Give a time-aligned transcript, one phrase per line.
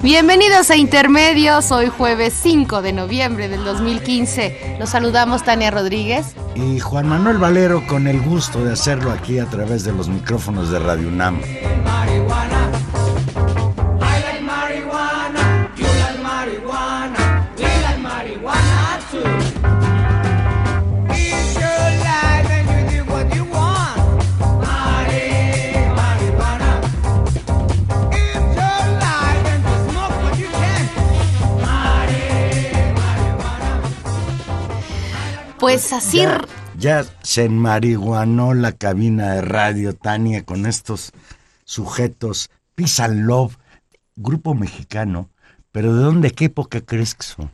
[0.00, 4.76] Bienvenidos a Intermedios, hoy jueves 5 de noviembre del 2015.
[4.78, 6.36] Los saludamos Tania Rodríguez.
[6.54, 10.70] Y Juan Manuel Valero con el gusto de hacerlo aquí a través de los micrófonos
[10.70, 11.40] de Radio UNAM.
[35.68, 36.22] Pues así.
[36.78, 41.12] Ya, se enmariguanó la cabina de radio, Tania, con estos
[41.66, 42.48] sujetos.
[43.00, 43.58] And Love,
[44.16, 45.28] grupo mexicano.
[45.70, 47.50] Pero ¿de dónde, qué época crees que son?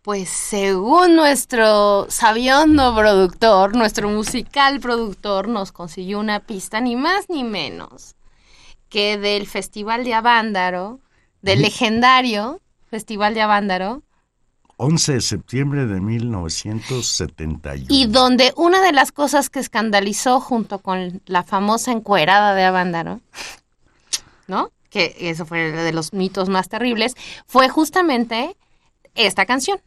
[0.00, 7.44] Pues según nuestro sabiondo productor, nuestro musical productor, nos consiguió una pista ni más ni
[7.44, 8.16] menos
[8.88, 11.00] que del Festival de Avándaro,
[11.42, 14.05] del legendario Festival de Avándaro,
[14.78, 17.86] 11 de septiembre de 1971.
[17.88, 23.20] Y donde una de las cosas que escandalizó junto con la famosa encuerada de Avándaro,
[24.46, 24.70] ¿no?
[24.90, 27.14] Que eso fue de los mitos más terribles,
[27.46, 28.56] fue justamente
[29.14, 29.80] esta canción,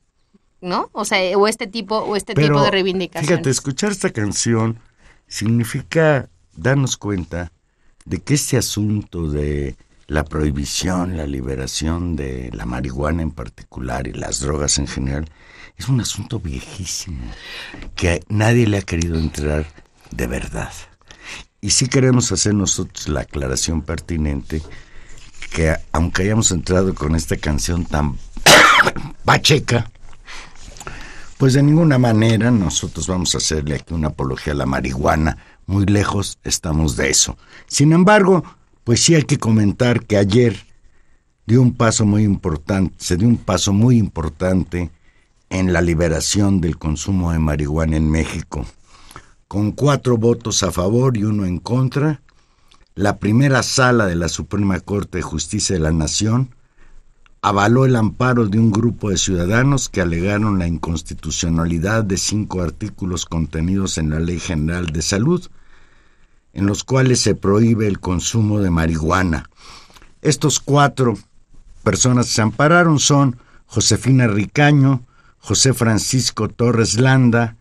[0.62, 0.90] ¿no?
[0.92, 3.28] O sea, o este tipo, o este tipo de reivindicación.
[3.28, 4.80] Fíjate, escuchar esta canción
[5.28, 7.52] significa darnos cuenta
[8.06, 9.76] de que este asunto de
[10.10, 15.30] la prohibición, la liberación de la marihuana en particular y las drogas en general
[15.78, 17.22] es un asunto viejísimo
[17.96, 19.68] que nadie le ha querido entrar
[20.10, 20.74] de verdad.
[21.62, 24.64] Y sí queremos hacer nosotros la aclaración pertinente
[25.52, 28.18] que aunque hayamos entrado con esta canción tan
[29.26, 29.92] pacheca,
[31.38, 35.38] pues de ninguna manera nosotros vamos a hacerle aquí una apología a la marihuana.
[35.68, 37.38] Muy lejos estamos de eso.
[37.68, 38.44] Sin embargo,
[38.90, 40.66] pues sí hay que comentar que ayer
[41.46, 44.90] dio un paso muy importante, se dio un paso muy importante
[45.52, 48.66] en la liberación del consumo de marihuana en México.
[49.48, 52.24] Con cuatro votos a favor y uno en contra,
[52.96, 56.56] la primera sala de la Suprema Corte de Justicia de la Nación
[57.44, 63.28] avaló el amparo de un grupo de ciudadanos que alegaron la inconstitucionalidad de cinco artículos
[63.28, 65.48] contenidos en la Ley General de Salud,
[66.54, 69.50] en los cuales se prohíbe el consumo de marihuana.
[70.22, 71.18] Estos cuatro
[71.84, 75.04] personas que se ampararon son Josefina Ricaño,
[75.38, 77.56] José Francisco Torres Landa,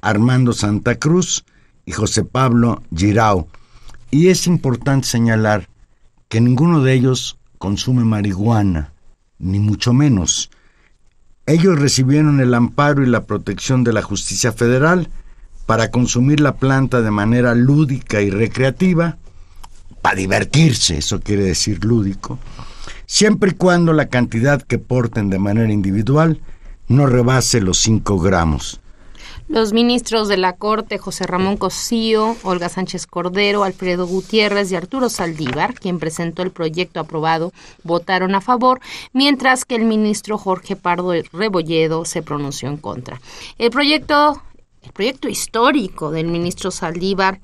[0.00, 1.44] Armando Santa Cruz
[1.86, 3.48] y José Pablo Girao.
[4.10, 5.68] Y es importante señalar
[6.28, 8.92] que ninguno de ellos consume marihuana,
[9.38, 10.50] ni mucho menos.
[11.46, 15.10] Ellos recibieron el amparo y la protección de la justicia federal,
[15.66, 19.16] para consumir la planta de manera lúdica y recreativa,
[20.02, 22.38] para divertirse, eso quiere decir lúdico,
[23.06, 26.40] siempre y cuando la cantidad que porten de manera individual
[26.88, 28.80] no rebase los 5 gramos.
[29.46, 35.10] Los ministros de la Corte, José Ramón Cosío, Olga Sánchez Cordero, Alfredo Gutiérrez y Arturo
[35.10, 37.52] Saldívar, quien presentó el proyecto aprobado,
[37.82, 38.80] votaron a favor,
[39.12, 43.20] mientras que el ministro Jorge Pardo Rebolledo se pronunció en contra.
[43.58, 44.42] El proyecto,
[44.84, 47.40] el proyecto histórico del ministro Saldívar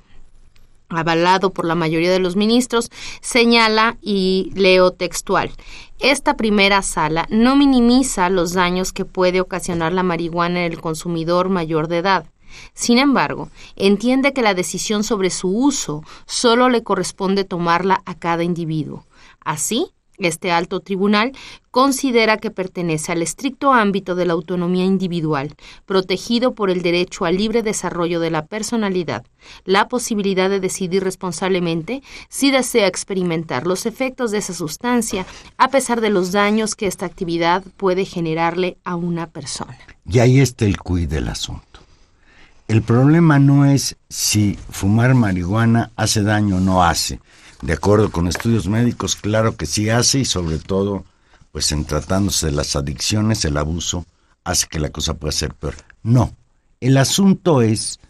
[0.91, 2.91] avalado por la mayoría de los ministros,
[3.21, 5.53] señala, y leo textual,
[6.01, 11.49] esta primera sala no minimiza los daños que puede ocasionar la marihuana en el consumidor
[11.49, 12.27] mayor de edad.
[12.75, 18.43] Sin embargo, entiende que la decisión sobre su uso solo le corresponde tomarla a cada
[18.43, 19.07] individuo.
[19.45, 19.93] Así,
[20.27, 21.33] este alto tribunal
[21.71, 25.55] considera que pertenece al estricto ámbito de la autonomía individual,
[25.87, 29.25] protegido por el derecho al libre desarrollo de la personalidad,
[29.65, 35.27] la posibilidad de decidir responsablemente si desea experimentar los efectos de esa sustancia,
[35.59, 39.79] a pesar de los daños que esta actividad puede generarle a una persona.
[40.05, 41.81] Y ahí está el cuid del asunto.
[42.67, 47.21] El problema no es si fumar marihuana hace daño o no hace
[47.63, 51.05] de acuerdo con estudios médicos, claro que sí hace y sobre todo,
[51.53, 54.07] pues en tratándose de las adicciones, el abuso
[54.45, 55.75] hace que la cosa pueda ser peor.
[56.03, 56.35] No,
[56.81, 58.01] el asunto es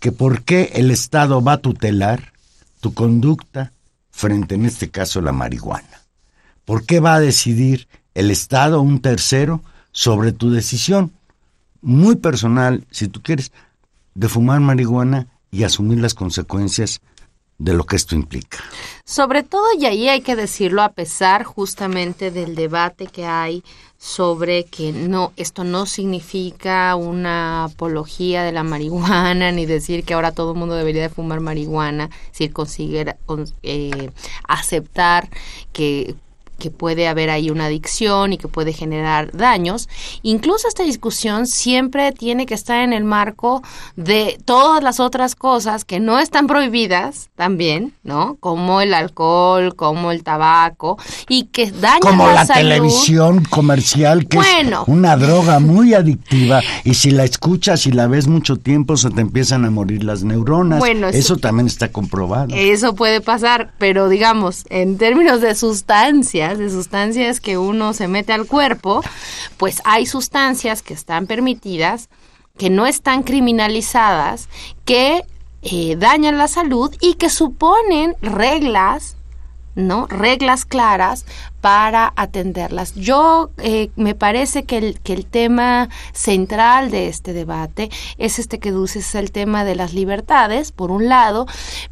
[0.00, 2.32] que por qué el Estado va a tutelar
[2.80, 3.72] tu conducta
[4.10, 6.02] frente, en este caso, la marihuana.
[6.64, 9.62] ¿Por qué va a decidir el Estado, un tercero,
[9.92, 11.12] sobre tu decisión
[11.80, 13.52] muy personal, si tú quieres,
[14.14, 17.00] de fumar marihuana y asumir las consecuencias
[17.58, 18.58] de lo que esto implica.
[19.04, 23.62] Sobre todo, y ahí hay que decirlo, a pesar justamente del debate que hay
[23.98, 30.32] sobre que no, esto no significa una apología de la marihuana, ni decir que ahora
[30.32, 33.16] todo el mundo debería de fumar marihuana, si consigue
[33.62, 34.10] eh,
[34.46, 35.28] aceptar
[35.72, 36.14] que
[36.58, 39.88] que puede haber ahí una adicción y que puede generar daños.
[40.22, 43.62] Incluso esta discusión siempre tiene que estar en el marco
[43.96, 48.36] de todas las otras cosas que no están prohibidas también, ¿no?
[48.40, 50.98] Como el alcohol, como el tabaco
[51.28, 54.44] y que dañan como la, televisión comercial que es
[54.86, 59.20] una droga muy adictiva y si la escuchas y la ves mucho tiempo se te
[59.20, 60.78] empiezan a morir las neuronas.
[60.78, 62.54] Bueno, eso también está comprobado.
[62.54, 68.32] Eso puede pasar, pero digamos, en términos de sustancia de sustancias que uno se mete
[68.32, 69.02] al cuerpo,
[69.56, 72.08] pues hay sustancias que están permitidas,
[72.56, 74.48] que no están criminalizadas,
[74.84, 75.24] que
[75.62, 79.15] eh, dañan la salud y que suponen reglas
[79.76, 80.06] ¿no?
[80.06, 81.24] Reglas claras
[81.60, 82.94] para atenderlas.
[82.94, 88.58] Yo eh, me parece que el, que el tema central de este debate es este
[88.58, 91.46] que Dulce es el tema de las libertades, por un lado,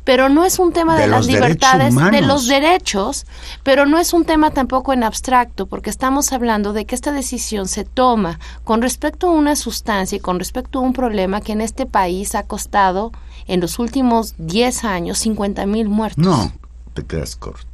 [0.05, 3.27] pero no es un tema de, las libertades, de los derechos,
[3.63, 7.69] pero no es un tema tampoco en abstracto, porque estamos hablando de que esta decisión
[7.69, 11.61] se toma con respecto a una sustancia y con respecto a un problema que en
[11.61, 13.13] este país ha costado
[13.47, 16.25] en los últimos 10 años 50 mil muertos.
[16.25, 16.53] No,
[16.95, 17.74] te quedas corto.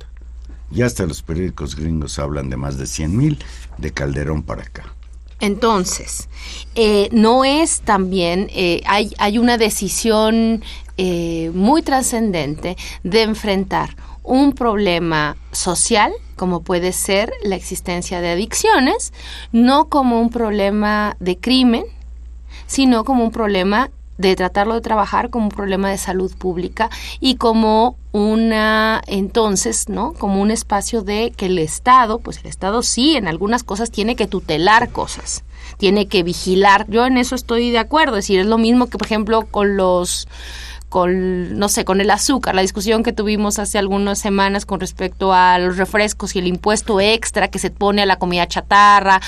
[0.71, 3.39] Ya hasta los periódicos gringos hablan de más de 100 mil
[3.79, 4.95] de Calderón para acá.
[5.41, 6.29] Entonces,
[6.75, 10.63] eh, no es también, eh, hay, hay una decisión
[10.99, 19.15] eh, muy trascendente de enfrentar un problema social, como puede ser la existencia de adicciones,
[19.51, 21.85] no como un problema de crimen,
[22.67, 23.91] sino como un problema
[24.21, 26.91] de tratarlo de trabajar como un problema de salud pública
[27.21, 30.13] y como una entonces, ¿no?
[30.13, 34.17] Como un espacio de que el Estado, pues el Estado sí en algunas cosas tiene
[34.17, 35.45] que tutelar cosas,
[35.79, 36.87] tiene que vigilar.
[36.89, 39.77] Yo en eso estoy de acuerdo, es decir, es lo mismo que por ejemplo con
[39.77, 40.29] los
[40.91, 45.33] con, no sé, con el azúcar, la discusión que tuvimos hace algunas semanas con respecto
[45.33, 49.21] a los refrescos y el impuesto extra que se pone a la comida chatarra.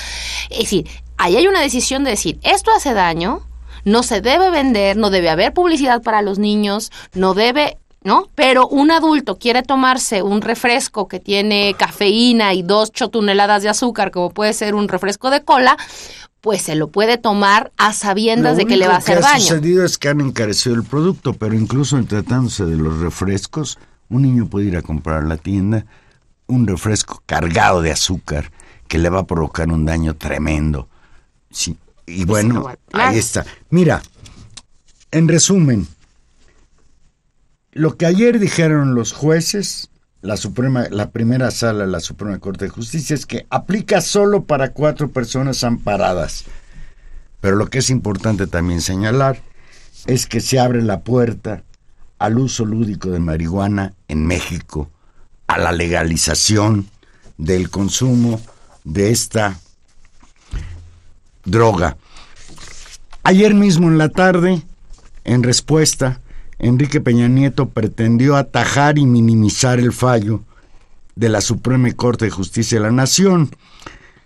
[0.49, 3.43] Es decir, ahí hay una decisión de decir, esto hace daño,
[3.85, 8.29] no se debe vender, no debe haber publicidad para los niños, no debe ¿no?
[8.35, 14.11] Pero un adulto quiere tomarse un refresco que tiene cafeína y dos toneladas de azúcar,
[14.11, 15.77] como puede ser un refresco de cola,
[16.41, 19.27] pues se lo puede tomar a sabiendas de que le va a hacer daño.
[19.27, 22.75] Lo que ha sucedido es que han encarecido el producto, pero incluso en tratándose de
[22.75, 25.85] los refrescos, un niño puede ir a comprar a la tienda
[26.47, 28.51] un refresco cargado de azúcar
[28.89, 30.89] que le va a provocar un daño tremendo.
[31.49, 33.45] Sí, y bueno, ahí está.
[33.69, 34.01] Mira,
[35.11, 35.87] en resumen,
[37.71, 39.89] lo que ayer dijeron los jueces,
[40.21, 44.43] la Suprema, la primera sala de la Suprema Corte de Justicia, es que aplica solo
[44.43, 46.45] para cuatro personas amparadas.
[47.41, 49.41] Pero lo que es importante también señalar
[50.05, 51.63] es que se abre la puerta
[52.19, 54.89] al uso lúdico de marihuana en México,
[55.47, 56.87] a la legalización
[57.37, 58.39] del consumo
[58.83, 59.59] de esta
[61.45, 61.97] droga.
[63.23, 64.63] Ayer mismo en la tarde,
[65.23, 66.21] en respuesta,
[66.59, 70.41] Enrique Peña Nieto pretendió atajar y minimizar el fallo
[71.15, 73.49] de la Suprema Corte de Justicia de la Nación.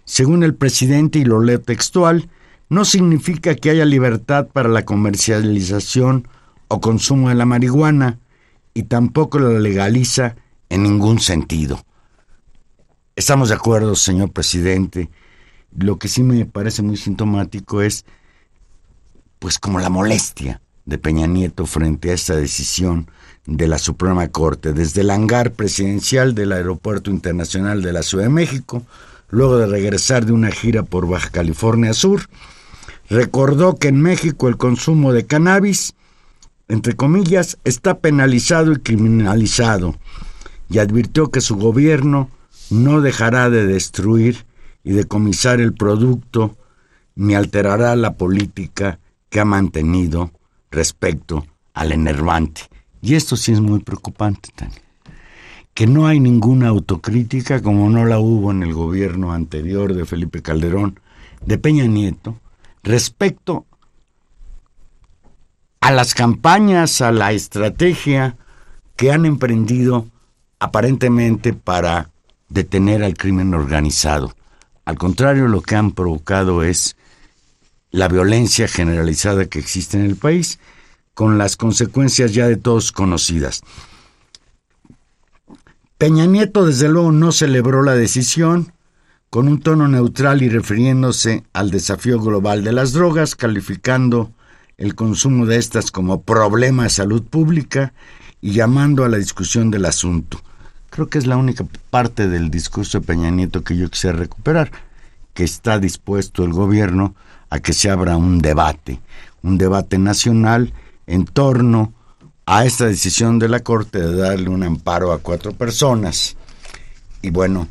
[0.05, 2.29] Según el presidente, y lo leo textual,
[2.69, 6.27] no significa que haya libertad para la comercialización
[6.67, 8.19] o consumo de la marihuana
[8.73, 10.35] y tampoco la legaliza
[10.69, 11.83] en ningún sentido.
[13.15, 15.09] Estamos de acuerdo, señor presidente.
[15.77, 18.03] Lo que sí me parece muy sintomático es,
[19.37, 23.11] pues, como la molestia de Peña Nieto frente a esta decisión
[23.45, 28.31] de la Suprema Corte, desde el hangar presidencial del Aeropuerto Internacional de la Ciudad de
[28.31, 28.83] México,
[29.29, 32.21] luego de regresar de una gira por Baja California Sur,
[33.07, 35.93] recordó que en México el consumo de cannabis,
[36.69, 39.95] entre comillas, está penalizado y criminalizado,
[40.71, 42.31] y advirtió que su gobierno
[42.71, 44.46] no dejará de destruir
[44.87, 46.55] y decomisar el producto
[47.13, 50.31] ni alterará la política que ha mantenido
[50.71, 52.61] respecto al enervante.
[53.01, 54.81] Y esto sí es muy preocupante, Tania.
[55.73, 60.41] Que no hay ninguna autocrítica, como no la hubo en el gobierno anterior de Felipe
[60.41, 61.01] Calderón,
[61.45, 62.39] de Peña Nieto,
[62.81, 63.65] respecto
[65.81, 68.37] a las campañas, a la estrategia
[68.95, 70.07] que han emprendido
[70.59, 72.09] aparentemente para
[72.47, 74.36] detener al crimen organizado.
[74.87, 76.95] Al contrario, lo que han provocado es
[77.91, 80.59] la violencia generalizada que existe en el país,
[81.13, 83.63] con las consecuencias ya de todos conocidas.
[85.97, 88.71] Peña Nieto, desde luego, no celebró la decisión,
[89.29, 94.31] con un tono neutral y refiriéndose al desafío global de las drogas, calificando
[94.77, 97.91] el consumo de estas como problema de salud pública
[98.39, 100.39] y llamando a la discusión del asunto.
[100.97, 104.71] Creo que es la única parte del discurso de Peña Nieto que yo quisiera recuperar,
[105.35, 107.13] que está dispuesto el gobierno
[107.51, 108.99] a que se abra un debate,
[109.43, 110.73] un debate nacional
[111.05, 111.93] en torno
[112.47, 116.35] a esta decisión de la Corte de darle un amparo a cuatro personas.
[117.21, 117.67] Y bueno,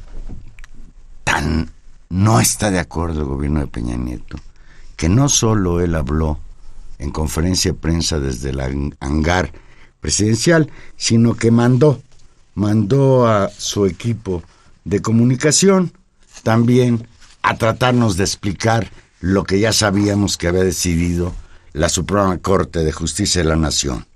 [1.25, 1.68] tan
[2.09, 4.38] no está de acuerdo el gobierno de Peña Nieto,
[4.95, 6.38] que no solo él habló
[7.00, 9.50] en conferencia de prensa desde el hangar
[10.00, 12.00] presidencial, sino que mandó,
[12.56, 14.42] mandó a su equipo
[14.84, 15.92] de comunicación
[16.42, 17.06] también
[17.42, 21.32] a tratarnos de explicar lo que ya sabíamos que había decidido
[21.72, 24.06] la Suprema Corte de Justicia de la Nación.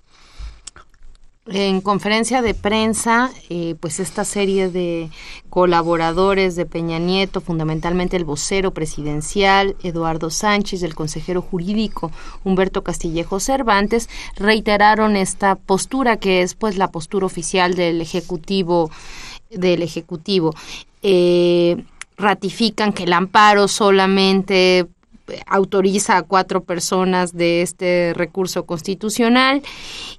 [1.52, 5.10] En conferencia de prensa, eh, pues esta serie de
[5.48, 12.12] colaboradores de Peña Nieto, fundamentalmente el vocero presidencial Eduardo Sánchez, el consejero jurídico
[12.44, 18.92] Humberto Castillejo Cervantes, reiteraron esta postura que es pues la postura oficial del ejecutivo
[19.50, 20.54] del ejecutivo.
[21.02, 21.82] Eh,
[22.16, 24.86] ratifican que el amparo solamente
[25.46, 29.62] autoriza a cuatro personas de este recurso constitucional.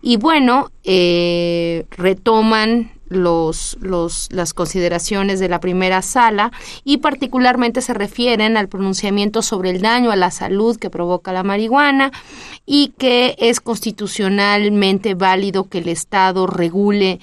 [0.01, 6.51] Y bueno, eh, retoman los, los, las consideraciones de la primera sala
[6.85, 11.43] y particularmente se refieren al pronunciamiento sobre el daño a la salud que provoca la
[11.43, 12.11] marihuana
[12.65, 17.19] y que es constitucionalmente válido que el Estado regule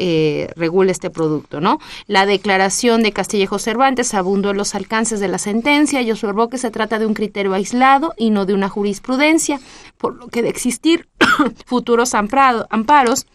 [0.00, 1.80] eh, regula este producto, ¿no?
[2.06, 6.56] La declaración de Castillejo Cervantes abundó en los alcances de la sentencia y observó que
[6.56, 9.60] se trata de un criterio aislado y no de una jurisprudencia,
[9.96, 11.08] por lo que de existir
[11.66, 13.26] futuros amparos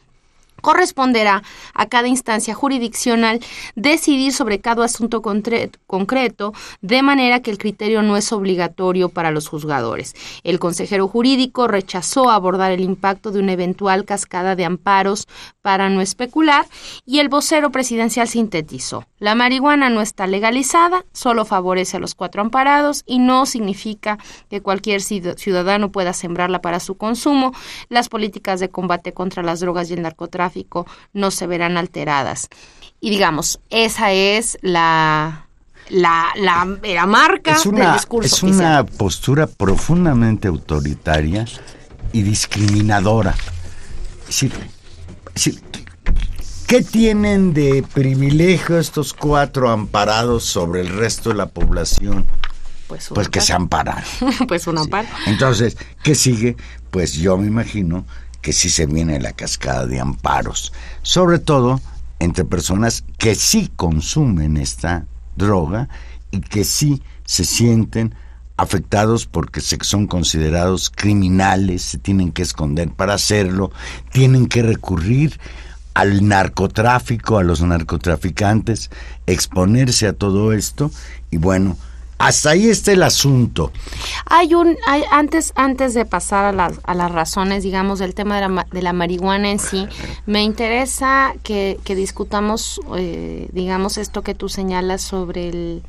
[0.63, 1.43] corresponderá
[1.73, 3.41] a cada instancia jurisdiccional
[3.75, 9.49] decidir sobre cada asunto concreto, de manera que el criterio no es obligatorio para los
[9.49, 10.15] juzgadores.
[10.43, 15.27] El consejero jurídico rechazó abordar el impacto de una eventual cascada de amparos
[15.63, 16.67] para no especular
[17.05, 19.05] y el vocero presidencial sintetizó.
[19.17, 24.61] La marihuana no está legalizada, solo favorece a los cuatro amparados y no significa que
[24.61, 27.53] cualquier ciudadano pueda sembrarla para su consumo.
[27.89, 32.49] Las políticas de combate contra las drogas y el narcotráfico no se verán alteradas.
[32.99, 35.47] Y digamos, esa es la,
[35.89, 38.35] la, la, marca del discurso.
[38.35, 41.45] Es una postura profundamente autoritaria
[42.11, 43.33] y discriminadora.
[46.67, 52.25] ¿Qué tienen de privilegio estos cuatro amparados sobre el resto de la población?
[52.87, 54.03] Pues, pues que se amparan.
[54.47, 55.07] pues un amparo.
[55.25, 56.55] Entonces, ¿qué sigue?
[56.91, 58.05] Pues yo me imagino
[58.41, 61.81] que sí se viene la cascada de amparos, sobre todo
[62.19, 65.89] entre personas que sí consumen esta droga
[66.31, 68.15] y que sí se sienten
[68.57, 73.71] afectados porque son considerados criminales, se tienen que esconder para hacerlo,
[74.11, 75.39] tienen que recurrir
[75.93, 78.89] al narcotráfico, a los narcotraficantes,
[79.25, 80.91] exponerse a todo esto
[81.31, 81.77] y bueno,
[82.19, 83.71] hasta ahí está el asunto.
[84.27, 88.39] Hay un, hay, antes, antes de pasar a las, a las razones, digamos, del tema
[88.39, 89.87] de la, de la marihuana en sí,
[90.25, 95.83] me interesa que, que discutamos, eh, digamos, esto que tú señalas sobre el,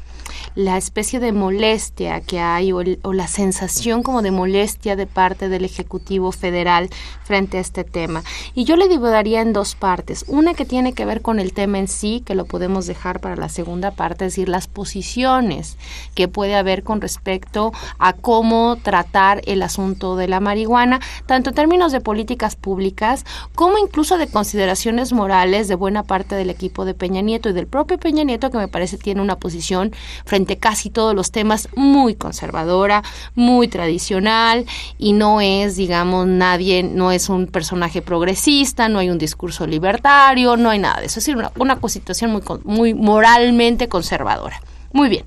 [0.54, 5.06] la especie de molestia que hay o, el- o la sensación como de molestia de
[5.06, 6.88] parte del Ejecutivo Federal
[7.24, 8.22] frente a este tema.
[8.54, 10.24] Y yo le dividiría en dos partes.
[10.28, 13.36] Una que tiene que ver con el tema en sí, que lo podemos dejar para
[13.36, 15.76] la segunda parte, es decir, las posiciones
[16.14, 21.56] que puede haber con respecto a cómo tratar el asunto de la marihuana, tanto en
[21.56, 23.24] términos de políticas públicas
[23.54, 27.66] como incluso de consideraciones morales de buena parte del equipo de Peña Nieto y del
[27.66, 29.92] propio Peña Nieto, que me parece tiene una posición
[30.24, 33.02] frente a casi todos los temas muy conservadora,
[33.34, 34.64] muy tradicional
[34.98, 40.56] y no es, digamos, nadie, no es un personaje progresista, no hay un discurso libertario,
[40.56, 41.18] no hay nada de eso.
[41.18, 44.60] Es decir, una, una situación muy, muy moralmente conservadora.
[44.92, 45.26] Muy bien.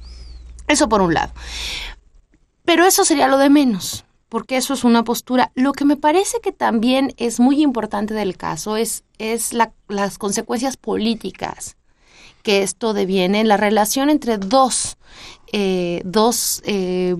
[0.67, 1.31] Eso por un lado.
[2.65, 5.51] Pero eso sería lo de menos, porque eso es una postura.
[5.55, 10.17] Lo que me parece que también es muy importante del caso es, es la- las
[10.17, 11.77] consecuencias políticas
[12.47, 14.95] que esto deviene, la relación entre dos,
[15.51, 17.17] eh, dos eh,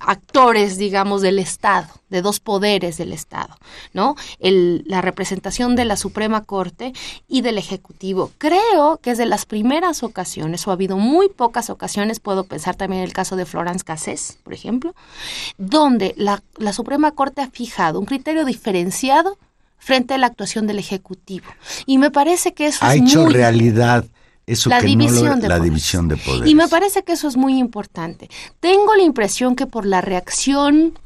[0.00, 3.56] actores, digamos, del Estado, de dos poderes del Estado,
[3.94, 4.16] ¿no?
[4.38, 6.92] El, la representación de la Suprema Corte
[7.26, 8.32] y del Ejecutivo.
[8.36, 12.76] Creo que es de las primeras ocasiones, o ha habido muy pocas ocasiones, puedo pensar
[12.76, 14.94] también en el caso de Florence Cassés, por ejemplo,
[15.56, 19.38] donde la, la Suprema Corte ha fijado un criterio diferenciado
[19.78, 21.46] frente a la actuación del Ejecutivo.
[21.86, 24.04] Y me parece que eso Ha es hecho muy realidad
[24.46, 25.64] eso la que no división lo, de la poderes.
[25.64, 26.48] división de poderes.
[26.48, 28.30] Y me parece que eso es muy importante.
[28.60, 30.96] Tengo la impresión que por la reacción,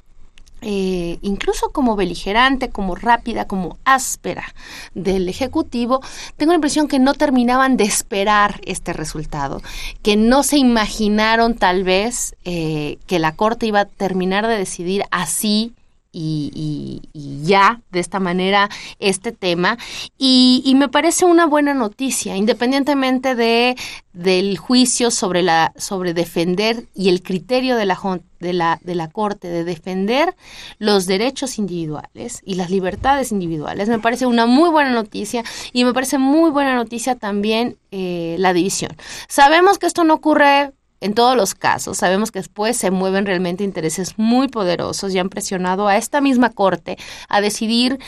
[0.61, 4.55] eh, incluso como beligerante, como rápida, como áspera
[4.95, 6.03] del Ejecutivo,
[6.37, 9.63] tengo la impresión que no terminaban de esperar este resultado,
[10.03, 15.05] que no se imaginaron tal vez eh, que la Corte iba a terminar de decidir
[15.11, 15.73] así
[16.13, 19.79] y, y- y ya de esta manera este tema.
[20.19, 23.77] Y, y me parece una buena noticia independientemente de
[24.13, 27.97] del juicio sobre la sobre defender y el criterio de la
[28.41, 30.35] de la de la corte de defender
[30.79, 33.89] los derechos individuales y las libertades individuales.
[33.89, 38.53] Me parece una muy buena noticia y me parece muy buena noticia también eh, la
[38.53, 38.97] división.
[39.29, 43.65] Sabemos que esto no ocurre en todos los casos, sabemos que después se mueven realmente
[43.65, 47.99] intereses muy poderosos y han presionado a esta misma corte a decidir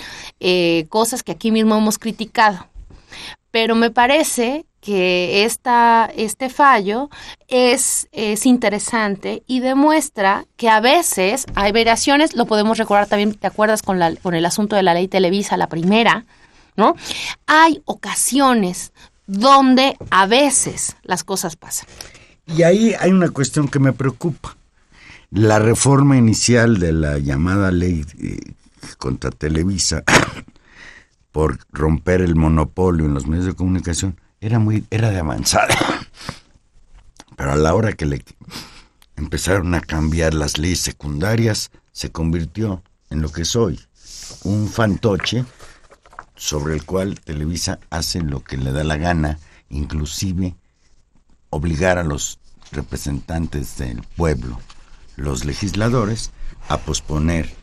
[0.40, 2.66] eh, cosas que aquí mismo hemos criticado.
[3.50, 7.08] Pero me parece que esta, este fallo
[7.48, 13.46] es, es interesante y demuestra que a veces hay variaciones, lo podemos recordar también, ¿te
[13.46, 16.24] acuerdas con, la, con el asunto de la ley Televisa, la primera?
[16.74, 16.96] ¿No?
[17.46, 18.92] Hay ocasiones
[19.26, 21.86] donde a veces las cosas pasan.
[22.46, 24.56] Y ahí hay una cuestión que me preocupa.
[25.30, 28.54] La reforma inicial de la llamada ley eh,
[28.98, 30.02] contra Televisa
[31.32, 35.74] por romper el monopolio en los medios de comunicación era muy era de avanzada.
[37.36, 38.22] Pero a la hora que le
[39.16, 43.80] empezaron a cambiar las leyes secundarias, se convirtió en lo que es hoy,
[44.44, 45.44] un fantoche
[46.34, 49.38] sobre el cual Televisa hace lo que le da la gana,
[49.70, 50.56] inclusive
[51.52, 52.38] obligar a los
[52.72, 54.58] representantes del pueblo,
[55.16, 56.30] los legisladores,
[56.68, 57.54] a posponer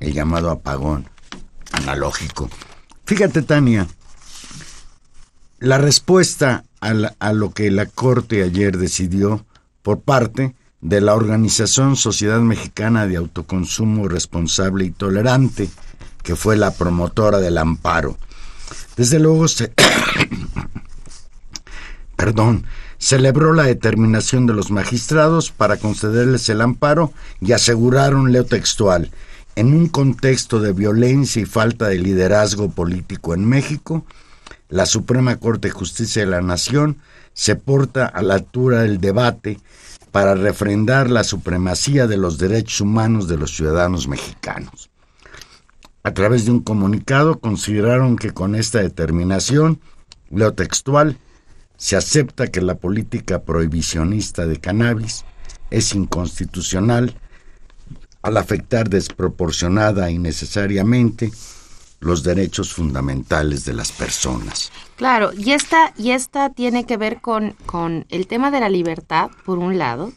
[0.00, 1.08] el llamado apagón
[1.72, 2.50] analógico.
[3.06, 3.88] Fíjate, Tania,
[5.60, 9.46] la respuesta a, a lo que la Corte ayer decidió
[9.82, 15.70] por parte de la Organización Sociedad Mexicana de Autoconsumo Responsable y Tolerante,
[16.22, 18.18] que fue la promotora del amparo.
[18.94, 19.72] Desde luego se,
[22.16, 22.66] perdón,
[22.98, 29.10] celebró la determinación de los magistrados para concederles el amparo y aseguraron, leo textual,
[29.56, 34.04] en un contexto de violencia y falta de liderazgo político en México,
[34.68, 36.98] la Suprema Corte de Justicia de la Nación
[37.32, 39.58] se porta a la altura del debate
[40.12, 44.90] para refrendar la supremacía de los derechos humanos de los ciudadanos mexicanos.
[46.02, 49.80] A través de un comunicado consideraron que con esta determinación,
[50.30, 51.18] leo textual,
[51.78, 55.24] se acepta que la política prohibicionista de cannabis
[55.70, 57.14] es inconstitucional
[58.20, 61.30] al afectar desproporcionada y necesariamente
[62.00, 64.70] los derechos fundamentales de las personas.
[64.96, 69.30] Claro, y esta, y esta tiene que ver con, con el tema de la libertad,
[69.44, 70.12] por un lado,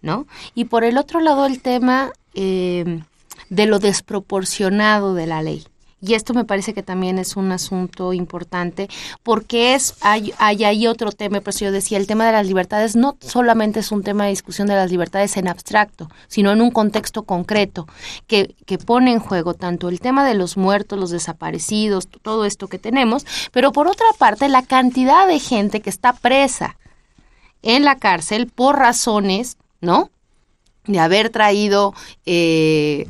[0.00, 0.26] ¿no?
[0.54, 3.02] Y por el otro lado, el tema eh,
[3.50, 5.66] de lo desproporcionado de la ley.
[6.02, 8.88] Y esto me parece que también es un asunto importante,
[9.22, 12.96] porque es, hay, hay ahí otro tema, pero yo decía, el tema de las libertades
[12.96, 16.72] no solamente es un tema de discusión de las libertades en abstracto, sino en un
[16.72, 17.86] contexto concreto,
[18.26, 22.66] que, que pone en juego tanto el tema de los muertos, los desaparecidos, todo esto
[22.66, 26.76] que tenemos, pero por otra parte la cantidad de gente que está presa
[27.62, 30.10] en la cárcel por razones, ¿no?
[30.84, 31.94] De haber traído
[32.26, 33.06] eh,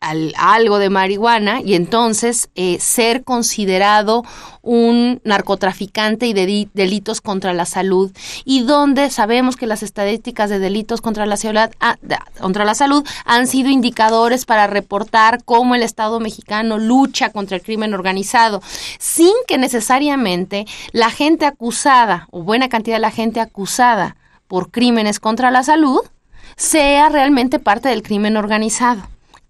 [0.00, 4.24] algo de marihuana y entonces eh, ser considerado
[4.62, 8.10] un narcotraficante y de delitos contra la salud
[8.44, 11.36] y donde sabemos que las estadísticas de delitos contra la,
[11.80, 11.96] ah,
[12.40, 17.62] contra la salud han sido indicadores para reportar cómo el Estado mexicano lucha contra el
[17.62, 18.62] crimen organizado
[18.98, 24.16] sin que necesariamente la gente acusada o buena cantidad de la gente acusada
[24.48, 26.00] por crímenes contra la salud
[26.56, 29.02] sea realmente parte del crimen organizado.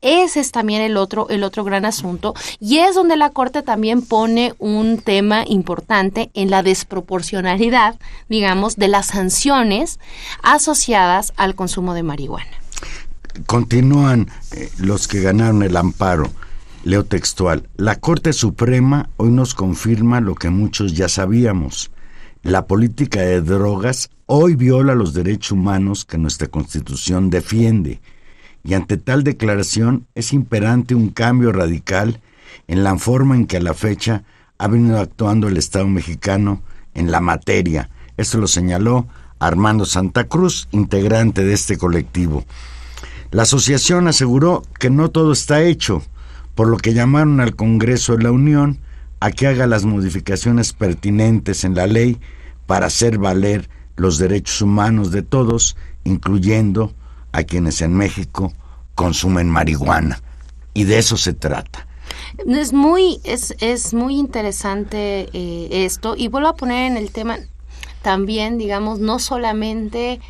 [0.03, 4.01] Ese es también el otro, el otro gran asunto y es donde la Corte también
[4.01, 10.01] pone un tema importante en la desproporcionalidad, digamos, de las sanciones
[10.43, 12.51] asociadas al consumo de marihuana.
[13.47, 16.31] Continúan eh, los que ganaron el amparo.
[16.83, 17.69] Leo textual.
[17.77, 21.91] La Corte Suprema hoy nos confirma lo que muchos ya sabíamos.
[22.43, 28.01] La política de drogas hoy viola los derechos humanos que nuestra Constitución defiende
[28.63, 32.21] y ante tal declaración es imperante un cambio radical
[32.69, 34.25] en la forma en que a la fecha
[34.59, 36.63] ha venido actuando el Estado mexicano
[36.95, 37.91] en la materia.
[38.17, 39.07] Esto lo señaló
[39.39, 42.45] Armando Santa Cruz, integrante de este colectivo.
[43.31, 46.03] La asociación aseguró que no todo está hecho,
[46.55, 48.81] por lo que llamaron al Congreso de la Unión
[49.21, 52.19] a que haga las modificaciones pertinentes en la ley
[52.67, 56.95] para hacer valer los derechos humanos de todos, incluyendo
[57.33, 58.53] a quienes en México
[58.95, 60.21] consumen marihuana.
[60.75, 61.87] Y de eso se trata.
[62.47, 67.39] Es muy, es, es muy interesante eh, esto y vuelvo a poner en el tema
[68.03, 70.21] también, digamos, no solamente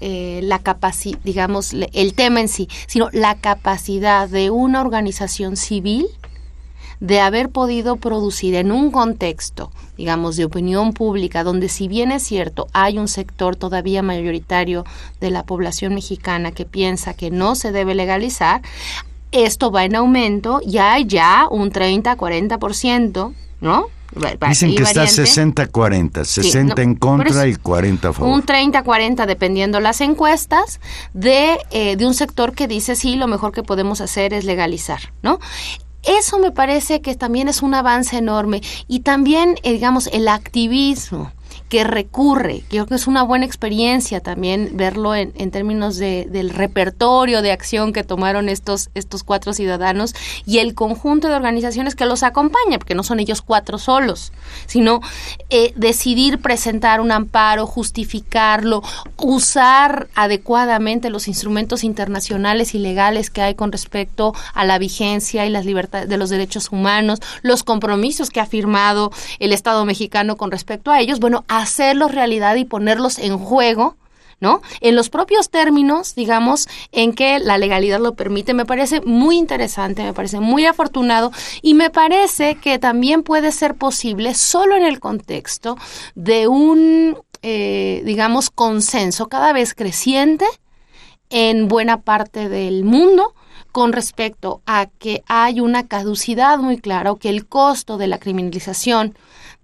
[0.00, 6.06] eh, la capacidad, digamos, el tema en sí, sino la capacidad de una organización civil
[7.00, 12.22] de haber podido producir en un contexto, digamos, de opinión pública, donde si bien es
[12.22, 14.84] cierto, hay un sector todavía mayoritario
[15.20, 18.62] de la población mexicana que piensa que no se debe legalizar,
[19.32, 23.86] esto va en aumento y hay ya un 30-40%, ¿no?
[24.48, 28.32] Dicen que está 60-40, 60 en contra y 40 a favor.
[28.32, 30.80] Un 30-40 dependiendo las encuestas
[31.12, 35.12] de, eh, de un sector que dice sí, lo mejor que podemos hacer es legalizar,
[35.22, 35.38] ¿no?
[36.06, 38.62] Eso me parece que también es un avance enorme.
[38.88, 41.32] Y también, eh, digamos, el activismo
[41.68, 42.62] que recurre.
[42.68, 47.52] Creo que es una buena experiencia también verlo en, en términos de, del repertorio de
[47.52, 52.78] acción que tomaron estos, estos cuatro ciudadanos y el conjunto de organizaciones que los acompaña,
[52.78, 54.32] porque no son ellos cuatro solos,
[54.66, 55.00] sino
[55.50, 58.82] eh, decidir presentar un amparo, justificarlo,
[59.16, 65.50] usar adecuadamente los instrumentos internacionales y legales que hay con respecto a la vigencia y
[65.50, 70.50] las libertades de los derechos humanos, los compromisos que ha firmado el Estado mexicano con
[70.50, 71.20] respecto a ellos.
[71.20, 73.96] Bueno, hacerlos realidad y ponerlos en juego,
[74.40, 74.60] ¿no?
[74.80, 80.02] En los propios términos, digamos, en que la legalidad lo permite, me parece muy interesante,
[80.02, 85.00] me parece muy afortunado y me parece que también puede ser posible solo en el
[85.00, 85.76] contexto
[86.14, 90.44] de un, eh, digamos, consenso cada vez creciente
[91.30, 93.34] en buena parte del mundo
[93.72, 98.18] con respecto a que hay una caducidad muy clara o que el costo de la
[98.18, 99.14] criminalización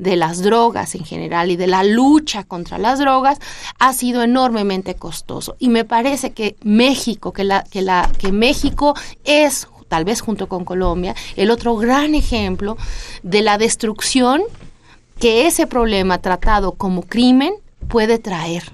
[0.03, 3.39] de las drogas en general y de la lucha contra las drogas
[3.79, 5.55] ha sido enormemente costoso.
[5.61, 10.49] Y me parece que México, que, la, que, la, que México es tal vez junto
[10.49, 12.77] con Colombia, el otro gran ejemplo
[13.23, 14.43] de la destrucción
[15.21, 17.53] que ese problema tratado como crimen
[17.89, 18.65] puede traer.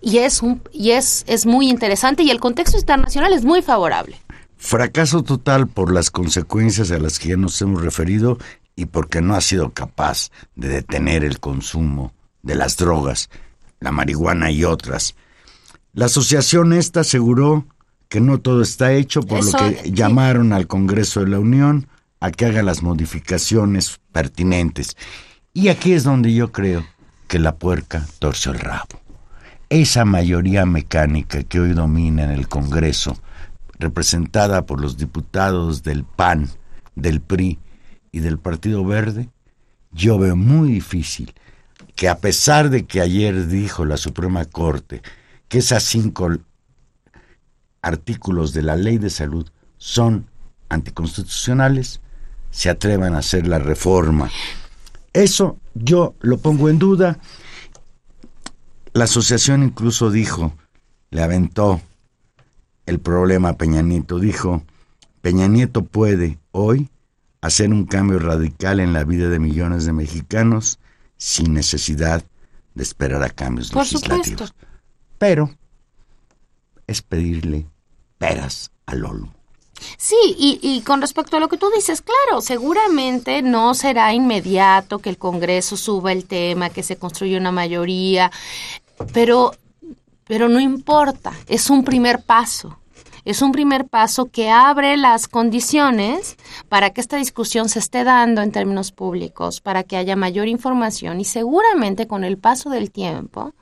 [0.00, 4.16] Y es, un, y es, es muy interesante y el contexto internacional es muy favorable.
[4.56, 8.38] Fracaso total por las consecuencias a las que ya nos hemos referido
[8.80, 13.28] y porque no ha sido capaz de detener el consumo de las drogas,
[13.78, 15.16] la marihuana y otras.
[15.92, 17.66] La asociación esta aseguró
[18.08, 21.88] que no todo está hecho, por lo que llamaron al Congreso de la Unión
[22.20, 24.96] a que haga las modificaciones pertinentes.
[25.52, 26.82] Y aquí es donde yo creo
[27.28, 28.98] que la puerca torce el rabo.
[29.68, 33.18] Esa mayoría mecánica que hoy domina en el Congreso,
[33.78, 36.48] representada por los diputados del PAN,
[36.94, 37.58] del PRI
[38.12, 39.28] y del Partido Verde,
[39.92, 41.34] yo veo muy difícil
[41.94, 45.02] que a pesar de que ayer dijo la Suprema Corte
[45.48, 46.30] que esas cinco
[47.82, 50.26] artículos de la ley de salud son
[50.68, 52.00] anticonstitucionales,
[52.50, 54.30] se atrevan a hacer la reforma.
[55.12, 57.18] Eso yo lo pongo en duda.
[58.92, 60.54] La asociación incluso dijo,
[61.10, 61.80] le aventó
[62.86, 64.62] el problema a Peña Nieto, dijo,
[65.20, 66.88] Peña Nieto puede hoy
[67.40, 70.78] hacer un cambio radical en la vida de millones de mexicanos
[71.16, 72.24] sin necesidad
[72.74, 74.48] de esperar a cambios Por legislativos.
[74.48, 74.54] supuesto.
[75.18, 75.50] Pero
[76.86, 77.66] es pedirle
[78.18, 79.34] peras al olmo.
[79.96, 84.98] Sí, y, y con respecto a lo que tú dices, claro, seguramente no será inmediato
[84.98, 88.30] que el Congreso suba el tema, que se construya una mayoría,
[89.14, 89.54] pero,
[90.24, 92.78] pero no importa, es un primer paso.
[93.24, 96.36] Es un primer paso que abre las condiciones
[96.68, 101.20] para que esta discusión se esté dando en términos públicos, para que haya mayor información
[101.20, 103.54] y seguramente con el paso del tiempo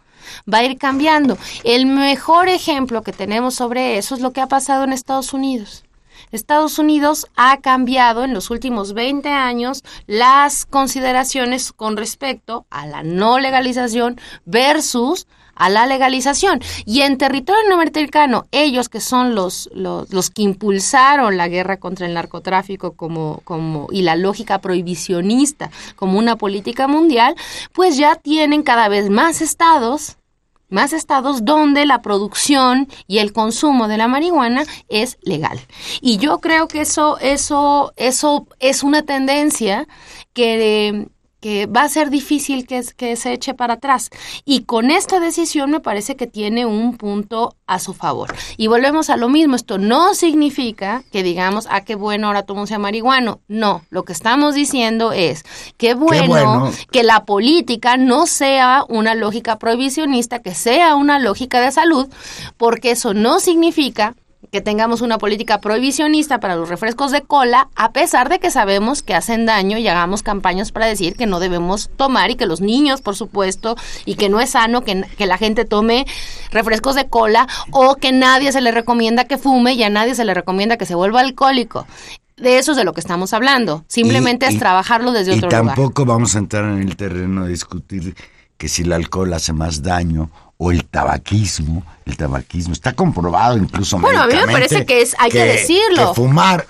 [0.52, 1.38] va a ir cambiando.
[1.64, 5.84] El mejor ejemplo que tenemos sobre eso es lo que ha pasado en Estados Unidos.
[6.32, 13.02] Estados Unidos ha cambiado en los últimos 20 años las consideraciones con respecto a la
[13.02, 15.26] no legalización versus
[15.58, 16.60] a la legalización.
[16.86, 22.06] Y en territorio norteamericano, ellos que son los, los, los, que impulsaron la guerra contra
[22.06, 27.34] el narcotráfico como, como, y la lógica prohibicionista como una política mundial,
[27.72, 30.17] pues ya tienen cada vez más estados
[30.68, 35.60] más estados donde la producción y el consumo de la marihuana es legal.
[36.00, 39.86] Y yo creo que eso, eso, eso es una tendencia
[40.32, 41.08] que,
[41.40, 44.10] que va a ser difícil que, que, se eche para atrás.
[44.44, 48.34] Y con esta decisión me parece que tiene un punto a su favor.
[48.56, 52.66] Y volvemos a lo mismo, esto no significa que digamos, ah, qué bueno, ahora todo
[52.66, 53.40] sea marihuano.
[53.46, 55.44] No, lo que estamos diciendo es,
[55.76, 61.18] qué bueno, qué bueno, que la política no sea una lógica prohibicionista, que sea una
[61.18, 62.08] lógica de salud,
[62.56, 64.14] porque eso no significa
[64.52, 69.02] que tengamos una política prohibicionista para los refrescos de cola, a pesar de que sabemos
[69.02, 72.60] que hacen daño y hagamos campañas para decir que no debemos tomar y que los
[72.60, 76.06] niños, por supuesto, y que no es sano que, que la gente tome
[76.50, 80.24] refrescos de cola o que nadie se le recomienda que fume y a nadie se
[80.24, 81.86] le recomienda que se vuelva alcohólico.
[82.36, 83.84] De eso es de lo que estamos hablando.
[83.88, 85.74] Simplemente Y- es y- trabajarlo desde y otro lugar.
[85.74, 88.14] tampoco vamos a entrar en el terreno de discutir
[88.56, 91.84] que si el alcohol hace más daño o el tabaquismo.
[92.04, 96.08] El tabaquismo está comprobado incluso Bueno, a mí me parece que es- hay que decirlo.
[96.10, 96.66] que fumar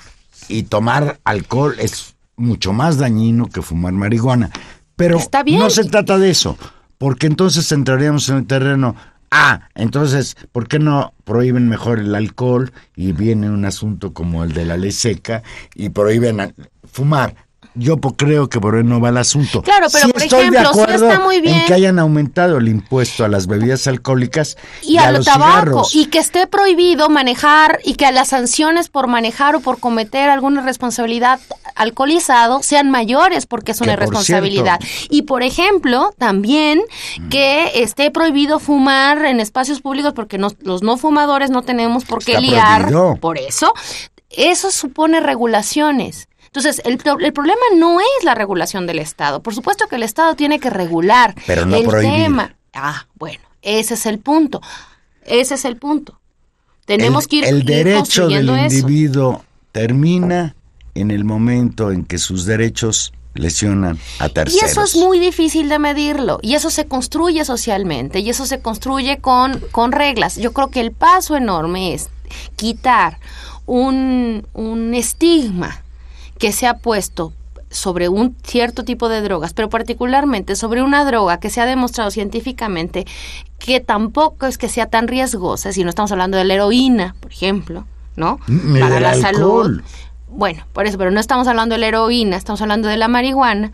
[0.49, 4.51] y tomar alcohol es mucho más dañino que fumar marihuana.
[4.95, 5.59] Pero Está bien.
[5.61, 6.57] no se trata de eso,
[6.99, 8.95] porque entonces entraríamos en el terreno.
[9.31, 14.53] Ah, entonces, ¿por qué no prohíben mejor el alcohol y viene un asunto como el
[14.55, 15.43] de la ley seca
[15.75, 16.55] y prohíben
[16.91, 17.35] fumar?
[17.79, 19.63] Yo creo que por ahí no va el asunto.
[19.63, 21.55] Claro, pero, Sí por estoy ejemplo, de sí acuerdo está muy bien.
[21.61, 25.51] en que hayan aumentado el impuesto a las bebidas alcohólicas y, a al los tabaco
[25.85, 25.95] cigarros.
[25.95, 30.63] y que esté prohibido manejar y que las sanciones por manejar o por cometer alguna
[30.63, 31.41] responsabilidad
[31.75, 34.81] alcoholizado sean mayores porque es una Que, por irresponsabilidad.
[35.11, 36.81] Y por ejemplo, también
[37.19, 37.29] Mm.
[37.29, 42.25] que esté prohibido fumar en espacios públicos porque no- los no fumadores no tenemos por
[42.25, 43.17] qué Está liar prohibido.
[43.21, 43.73] por eso.
[44.31, 46.28] Eso supone regulaciones.
[46.49, 49.41] Entonces, el, el problema no es la regulación del Estado.
[49.43, 52.13] Por supuesto que el Estado tiene que regular Pero no el prohibir.
[52.25, 52.57] tema.
[52.75, 54.61] Ah, bueno, ese es el punto.
[55.25, 56.19] Ese es el punto.
[56.87, 58.77] Tenemos el, que ir, el ir derecho del eso.
[58.77, 60.55] individuo termina
[60.95, 64.71] en el momento en que sus derechos lesionan a Y terceros.
[64.71, 66.39] eso es muy difícil de medirlo.
[66.43, 68.21] Y eso se construye socialmente.
[68.21, 70.37] Y eso se construye con, con reglas.
[70.37, 72.09] Yo creo que el paso enorme es
[72.57, 73.19] quitar
[73.67, 75.83] un, un estigma
[76.39, 77.33] que se ha puesto
[77.71, 82.11] sobre un cierto tipo de drogas, pero particularmente sobre una droga que se ha demostrado
[82.11, 83.07] científicamente
[83.59, 87.33] que tampoco es que sea tan riesgosa, si no estamos hablando de la heroína, por
[87.33, 87.85] ejemplo,
[88.17, 88.41] ¿no?
[88.47, 89.83] Ni Para la salud.
[90.31, 93.73] Bueno, por eso, pero no estamos hablando de la heroína, estamos hablando de la marihuana,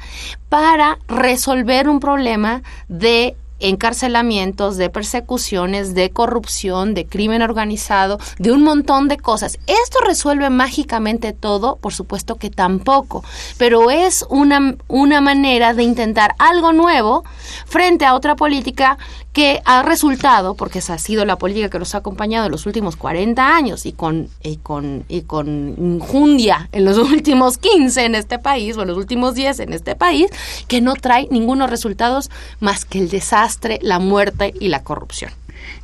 [0.48, 3.36] para resolver un problema de
[3.68, 9.58] encarcelamientos, de persecuciones, de corrupción, de crimen organizado, de un montón de cosas.
[9.66, 11.76] ¿Esto resuelve mágicamente todo?
[11.76, 13.24] Por supuesto que tampoco,
[13.58, 17.24] pero es una, una manera de intentar algo nuevo
[17.66, 18.98] frente a otra política
[19.34, 22.66] que ha resultado, porque esa ha sido la política que nos ha acompañado en los
[22.66, 28.14] últimos 40 años y con, y con, y con injundia en los últimos 15 en
[28.14, 30.30] este país o en los últimos 10 en este país,
[30.68, 35.32] que no trae ningunos resultados más que el desastre, la muerte y la corrupción.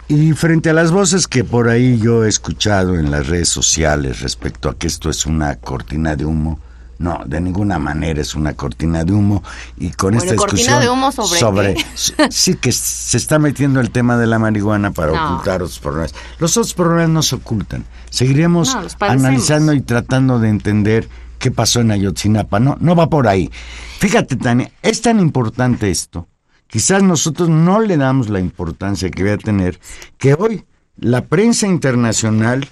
[0.07, 4.21] Y frente a las voces que por ahí yo he escuchado en las redes sociales
[4.21, 6.61] respecto a que esto es una cortina de humo,
[7.01, 9.43] no, de ninguna manera es una cortina de humo
[9.79, 12.29] y con Bueno, esta ¿cortina discusión de humo sobre qué?
[12.31, 15.25] sí que se está metiendo el tema de la marihuana para No.
[15.35, 16.15] ocultar otros problemas.
[16.39, 17.87] Los otros problemas no se ocultan.
[18.11, 21.09] Seguiremos No, analizando y tratando de entender
[21.39, 22.61] qué pasó en Ayotzinapa.
[22.61, 23.51] No, no va por ahí.
[23.99, 26.29] Fíjate, Tania, es tan importante esto.
[26.67, 29.81] Quizás nosotros no le damos la importancia que debe tener,
[30.19, 30.67] que hoy
[30.99, 32.69] la prensa internacional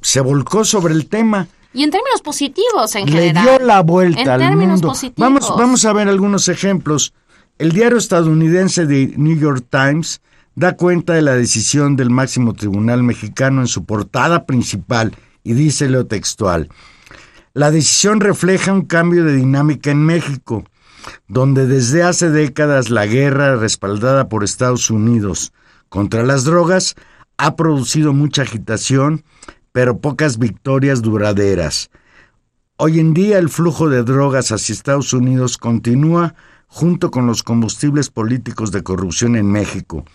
[0.00, 1.48] se volcó sobre el tema.
[1.72, 3.44] Y en términos positivos, en Le general.
[3.44, 4.88] dio la vuelta en al términos mundo.
[4.88, 5.18] positivos.
[5.18, 7.12] Vamos, vamos a ver algunos ejemplos.
[7.58, 10.20] El diario estadounidense de New York Times
[10.54, 15.88] da cuenta de la decisión del máximo tribunal mexicano en su portada principal y dice
[15.88, 16.68] lo textual.
[17.52, 20.64] La decisión refleja un cambio de dinámica en México,
[21.28, 25.52] donde desde hace décadas la guerra respaldada por Estados Unidos
[25.88, 26.94] contra las drogas
[27.38, 29.24] ha producido mucha agitación,
[29.76, 31.90] pero pocas victorias duraderas.
[32.78, 36.34] Hoy en día el flujo de drogas hacia Estados Unidos continúa
[36.66, 40.06] junto con los combustibles políticos de corrupción en México.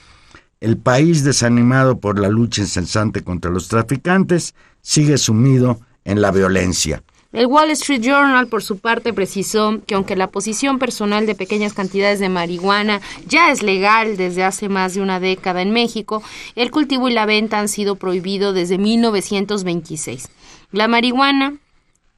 [0.61, 7.03] El país desanimado por la lucha incesante contra los traficantes sigue sumido en la violencia.
[7.33, 11.73] El Wall Street Journal, por su parte, precisó que aunque la posesión personal de pequeñas
[11.73, 16.21] cantidades de marihuana ya es legal desde hace más de una década en México,
[16.55, 20.29] el cultivo y la venta han sido prohibidos desde 1926.
[20.73, 21.55] La marihuana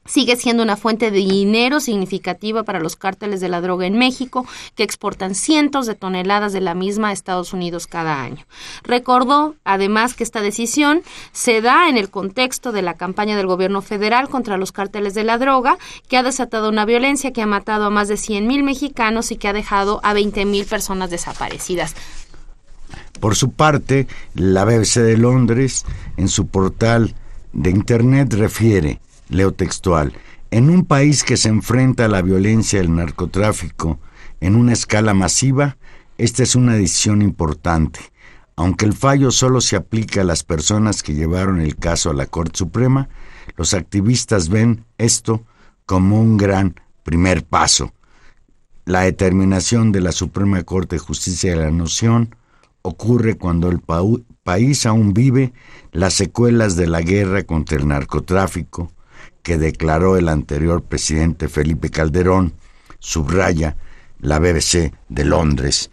[0.06, 4.46] sigue siendo una fuente de dinero significativa para los cárteles de la droga en México,
[4.74, 8.44] que exportan cientos de toneladas de la misma a Estados Unidos cada año.
[8.82, 13.82] Recordó, además, que esta decisión se da en el contexto de la campaña del gobierno
[13.82, 17.86] federal contra los cárteles de la droga, que ha desatado una violencia que ha matado
[17.86, 21.94] a más de 100.000 mexicanos y que ha dejado a 20.000 personas desaparecidas.
[23.20, 25.84] Por su parte, la BBC de Londres,
[26.16, 27.14] en su portal
[27.52, 30.12] de Internet, refiere, leo textual,
[30.50, 33.98] en un país que se enfrenta a la violencia del narcotráfico
[34.40, 35.76] en una escala masiva,
[36.16, 38.00] esta es una decisión importante.
[38.56, 42.26] Aunque el fallo solo se aplica a las personas que llevaron el caso a la
[42.26, 43.08] Corte Suprema,
[43.56, 45.44] los activistas ven esto
[45.86, 47.92] como un gran primer paso.
[48.84, 52.36] La determinación de la Suprema Corte de Justicia de la Nación
[52.82, 53.80] ocurre cuando el
[54.44, 55.52] país aún vive
[55.90, 58.92] las secuelas de la guerra contra el narcotráfico
[59.44, 62.54] que declaró el anterior presidente Felipe Calderón,
[62.98, 63.76] subraya
[64.18, 65.90] la BBC de Londres.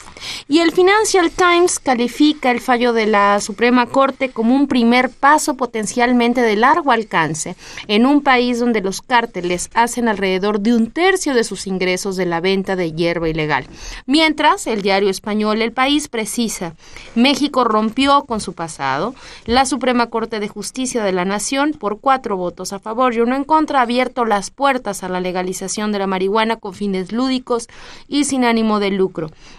[0.48, 5.56] Y el Financial Times califica el fallo de la Suprema Corte como un primer paso
[5.56, 7.56] potencialmente de largo alcance
[7.88, 12.26] en un país donde los cárteles hacen alrededor de un tercio de sus ingresos de
[12.26, 13.68] la venta de hierba ilegal.
[14.06, 16.76] Mientras, el diario español El País precisa,
[17.16, 19.14] México rompió con su pasado.
[19.46, 23.36] La Suprema Corte de Justicia de la Nación, por cuatro votos a favor y uno
[23.36, 27.68] en contra, ha abierto las puertas a la legalización de la marihuana con fines lúdicos
[28.08, 29.01] y sin ánimo de lucro.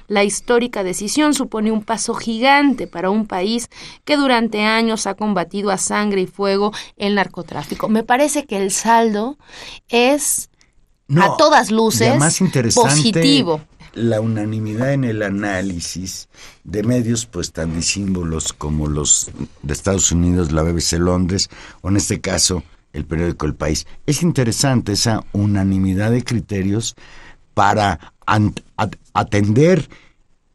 [0.09, 3.69] La histórica decisión supone un paso gigante para un país
[4.05, 7.89] que durante años ha combatido a sangre y fuego el narcotráfico.
[7.89, 9.39] Me parece que el saldo
[9.89, 10.51] es
[11.17, 13.61] a todas luces además interesante positivo.
[13.95, 16.29] La unanimidad en el análisis
[16.65, 19.31] de medios pues tan disímbolos como los
[19.63, 21.51] de Estados Unidos, la BBC Londres,
[21.83, 23.87] o en este caso el periódico El País.
[24.07, 26.95] Es interesante esa unanimidad de criterios
[27.55, 28.13] para
[29.13, 29.89] atender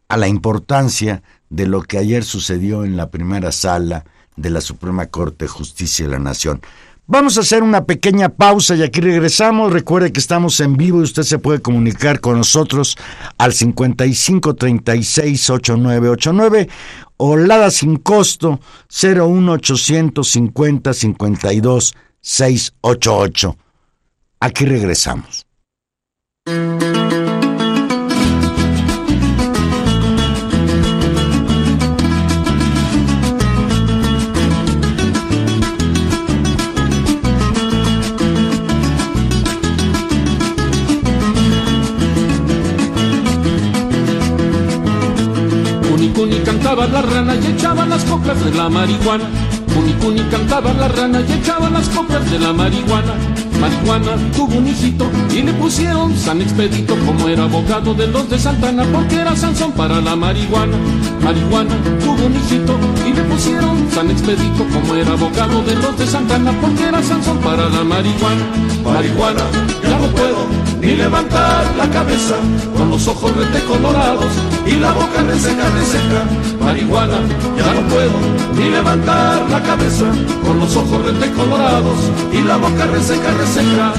[0.10, 4.06] a la importancia de lo que ayer sucedió en la primera sala
[4.36, 6.62] de la Suprema Corte de Justicia de la Nación.
[7.10, 9.72] Vamos a hacer una pequeña pausa y aquí regresamos.
[9.72, 12.98] Recuerde que estamos en vivo y usted se puede comunicar con nosotros
[13.38, 16.68] al 55 36 8989
[17.16, 23.58] o Lada sin costo 01 850 52 688.
[24.42, 25.47] Aquí regresamos.
[48.70, 49.26] Marihuana.
[49.74, 53.14] Cuni cuni cantaba la rana y echaba las coplas de la marihuana.
[53.60, 58.38] Marihuana tuvo un hijito y le pusieron San Expedito como era abogado de los de
[58.38, 60.78] Santana porque era Sansón para la marihuana.
[61.24, 62.78] Marihuana tuvo un hijito
[63.08, 67.40] y le pusieron San Expedito como era abogado de los de Santana porque era Sansón
[67.40, 68.46] para la marihuana.
[68.84, 69.44] Marihuana,
[70.08, 70.48] puedo
[70.82, 72.36] ni levantar la cabeza
[72.76, 74.32] con los ojos rete colorados
[74.66, 76.24] y la boca reseca, reseca.
[76.64, 77.20] Marihuana,
[77.58, 78.18] ya no puedo
[78.56, 80.06] ni levantar la cabeza
[80.46, 81.98] con los ojos rete colorados
[82.32, 83.94] y la boca reseca, reseca.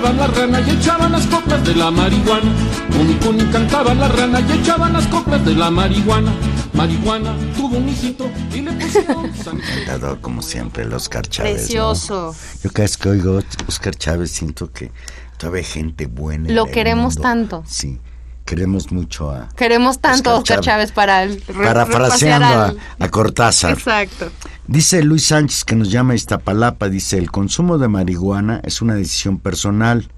[0.00, 2.52] Cantaba la rana y echaban las coplas de la marihuana.
[2.92, 6.32] Cuni cuni cantaba la rana y echaban las coplas de la marihuana.
[6.72, 11.52] Marihuana tuvo un hijito y le pusieron San Cantador, como siempre, el Oscar Chávez.
[11.52, 11.58] ¿no?
[11.58, 12.34] Precioso.
[12.62, 14.92] Yo cada vez que oigo Oscar Chávez siento que
[15.36, 16.48] todavía hay gente buena.
[16.48, 17.22] en Lo queremos mundo.
[17.22, 17.64] tanto.
[17.66, 17.98] Sí,
[18.44, 19.48] queremos mucho a...
[19.56, 22.74] Queremos tanto a Oscar Oscar Chávez para el Parafraseando a,
[23.04, 23.72] a Cortázar.
[23.72, 24.30] Exacto.
[24.68, 29.38] Dice Luis Sánchez que nos llama Iztapalapa, dice, el consumo de marihuana es una decisión
[29.38, 30.08] personal,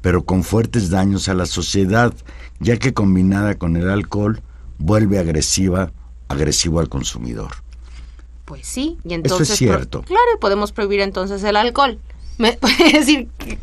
[0.00, 2.14] pero con fuertes daños a la sociedad,
[2.60, 4.40] ya que combinada con el alcohol
[4.78, 5.90] vuelve agresiva,
[6.28, 7.50] agresivo al consumidor.
[8.44, 9.50] Pues sí, y entonces...
[9.50, 10.00] es cierto.
[10.02, 11.98] pro- claro, y podemos prohibir entonces el alcohol.
[12.38, 13.58] Me- es decir, que-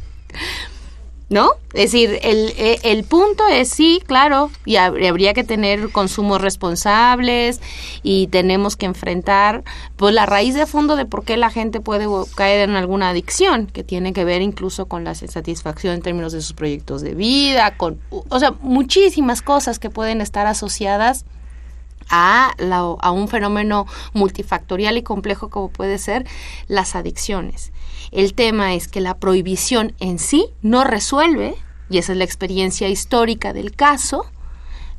[1.28, 1.52] ¿no?
[1.74, 5.90] Es decir, el, eh, el punto es sí, claro, y hab- y habría que tener
[5.92, 7.62] consumos responsables
[8.04, 9.64] y tenemos que enfrentar
[9.98, 12.06] pues la raíz de fondo de por qué la gente puede
[12.36, 16.42] caer en alguna adicción, que tiene que ver incluso con la insatisfacción en términos de
[16.42, 21.26] sus proyectos de vida, con, o sea, muchísimas cosas que pueden estar asociadas
[22.10, 26.28] a, la- a un fenómeno multifactorial y complejo como puede ser
[26.68, 27.72] las adicciones.
[28.16, 31.53] El tema es que la prohibición en sí no resuelve,
[31.89, 34.26] y esa es la experiencia histórica del caso,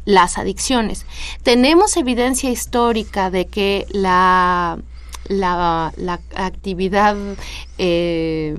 [0.05, 1.07] las adicciones.
[1.43, 4.79] Tenemos evidencia histórica de que la,
[5.29, 5.93] la,
[6.35, 7.17] actividad
[7.79, 8.55] eh,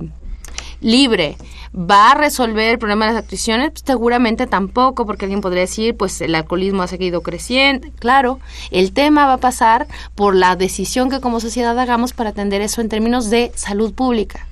[0.81, 1.37] libre
[1.77, 5.95] va a resolver el problema de las adicciones, Pues, seguramente tampoco, porque alguien podría decir,
[5.95, 7.87] pues el alcoholismo ha seguido creciendo.
[7.99, 8.39] Claro,
[8.71, 12.81] el tema va a pasar por la decisión que como sociedad hagamos para atender eso
[12.81, 14.46] en términos de salud pública,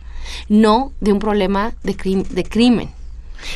[0.50, 1.94] no de un problema de,
[2.30, 2.90] de crimen.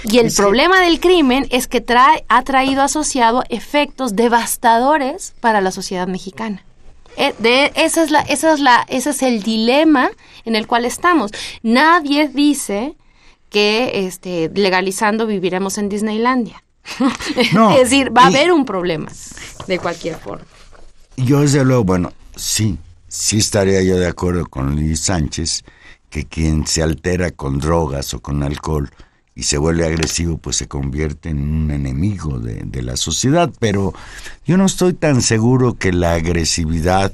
[0.04, 0.38] Y el Sí.
[0.38, 6.64] problema del crimen es que trae, ha traído asociado efectos devastadores para la sociedad mexicana.
[7.18, 10.10] Eh, De, esa es la, esa es la, ese es el dilema
[10.46, 11.32] en el cual estamos.
[11.64, 12.94] Nadie dice
[13.50, 16.64] que este, legalizando viviremos en Disneylandia.
[17.54, 19.12] No, es decir, va a haber un problema
[19.68, 20.46] de cualquier forma.
[21.18, 25.64] Yo desde luego, bueno, sí, sí estaría yo de acuerdo con Luis Sánchez
[26.10, 28.90] que quien se altera con drogas o con alcohol
[29.36, 33.94] y se vuelve agresivo, pues se convierte en un enemigo de, de la sociedad, pero
[34.46, 37.14] yo no estoy tan seguro que la agresividad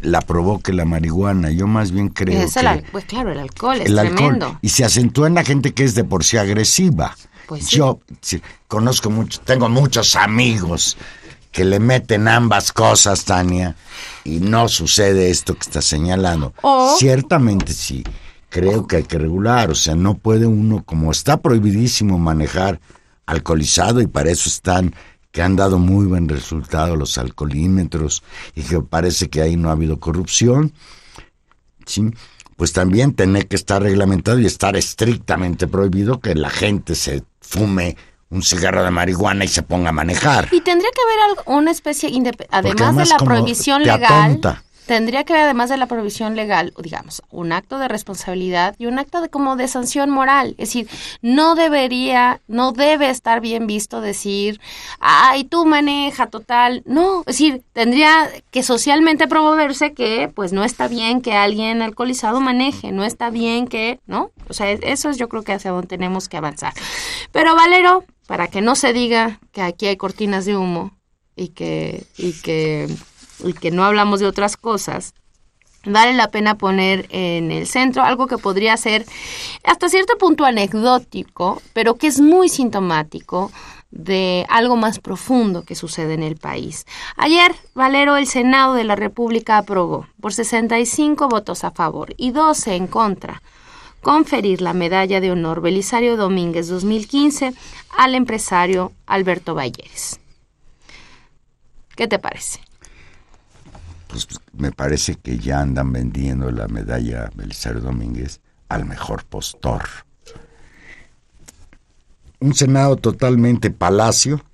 [0.00, 3.80] la provoque la marihuana, yo más bien creo Es que el pues claro, el alcohol
[3.80, 4.58] es el alcohol tremendo.
[4.60, 7.16] y se acentúa en la gente que es de por sí agresiva.
[7.46, 7.76] Pues sí.
[7.76, 10.96] Yo sí, conozco mucho, tengo muchos amigos
[11.52, 13.76] que le meten ambas cosas, Tania,
[14.24, 16.54] y no sucede esto que está señalando.
[16.62, 18.04] O- Ciertamente sí,
[18.48, 22.80] creo que hay que regular, o sea, no puede uno, como está prohibidísimo manejar
[23.26, 24.94] alcoholizado y para eso están
[25.30, 28.22] que han dado muy buen resultado los alcoholímetros
[28.54, 30.72] y que parece que ahí no ha habido corrupción,
[31.86, 32.10] ¿sí?
[32.56, 37.96] pues también tener que estar reglamentado y estar estrictamente prohibido que la gente se fume
[38.32, 40.48] un cigarro de marihuana y se ponga a manejar.
[40.50, 44.12] Y tendría que haber algo- una especie, indep- además de además la prohibición te legal,
[44.12, 44.64] atonta.
[44.92, 48.98] Tendría que haber además de la prohibición legal, digamos, un acto de responsabilidad y un
[48.98, 50.50] acto de como de sanción moral.
[50.58, 50.86] Es decir,
[51.22, 54.60] no debería, no debe estar bien visto decir,
[55.00, 56.82] ay, tú maneja total.
[56.84, 62.42] No, es decir, tendría que socialmente promoverse que pues no está bien que alguien alcoholizado
[62.42, 64.30] maneje, no está bien que, ¿no?
[64.50, 66.74] O sea, eso es yo creo que hacia donde tenemos que avanzar.
[67.32, 70.98] Pero Valero, para que no se diga que aquí hay cortinas de humo
[71.34, 72.94] y que, y que,
[73.44, 75.14] y que no hablamos de otras cosas,
[75.84, 79.04] vale la pena poner en el centro algo que podría ser
[79.64, 83.50] hasta cierto punto anecdótico, pero que es muy sintomático
[83.90, 86.86] de algo más profundo que sucede en el país.
[87.16, 92.74] Ayer, Valero, el Senado de la República aprobó por 65 votos a favor y 12
[92.74, 93.42] en contra
[94.00, 97.54] conferir la medalla de honor Belisario Domínguez 2015
[97.96, 100.18] al empresario Alberto Valleres.
[101.94, 102.60] ¿Qué te parece?
[104.12, 109.82] Pues me parece que ya andan vendiendo la medalla Belisario Domínguez al mejor postor.
[112.40, 114.44] Un Senado totalmente palacio.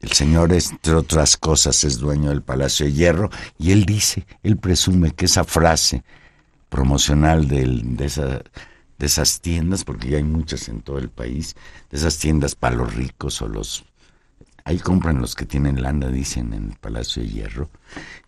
[0.00, 4.56] El señor, entre otras cosas, es dueño del Palacio de Hierro y él dice, él
[4.56, 6.02] presume que esa frase
[6.68, 7.64] promocional de,
[8.98, 11.54] de esas tiendas, porque ya hay muchas en todo el país,
[11.90, 13.84] de esas tiendas para los ricos o los...
[14.64, 17.70] Ahí compran los que tienen lana, dicen en el Palacio de Hierro.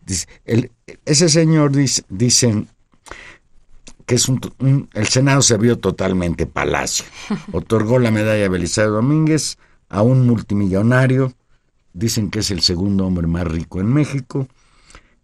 [0.06, 0.70] Dice, el-
[1.04, 2.68] ese señor dice, dicen
[4.06, 7.04] que es un, un- el Senado se vio totalmente palacio.
[7.52, 11.32] Otorgó la medalla Belisario Domínguez a un multimillonario,
[11.92, 14.46] dicen que es el segundo hombre más rico en México,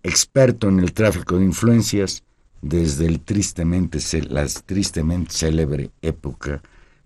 [0.02, 2.24] experto en el tráfico de influencias
[2.60, 6.60] desde el tristemente, la tristemente célebre época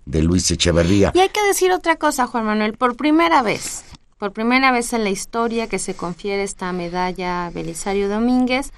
[0.04, 1.12] de Luis Echeverría.
[1.14, 3.82] Y hay que decir otra cosa, Juan Manuel, por primera vez,
[4.18, 8.72] por primera vez en la historia que se confiere esta medalla a Belisario Domínguez,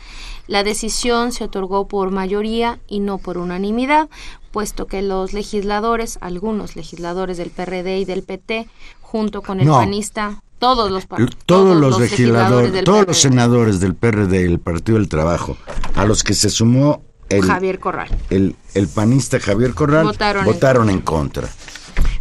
[0.49, 4.09] la decisión se otorgó por mayoría y no por unanimidad,
[4.51, 8.67] puesto que los legisladores, algunos legisladores del PRD y del PT,
[9.01, 9.75] junto con el No.
[9.75, 14.59] panista, todos los, pa- Todos, los legisladores, todos PRD, los senadores del PRD y el
[14.59, 15.57] Partido del Trabajo,
[15.95, 18.09] a los que se sumó el, Javier Corral.
[18.31, 21.49] el, el panista Javier Corral, Votaron votaron, en en contra.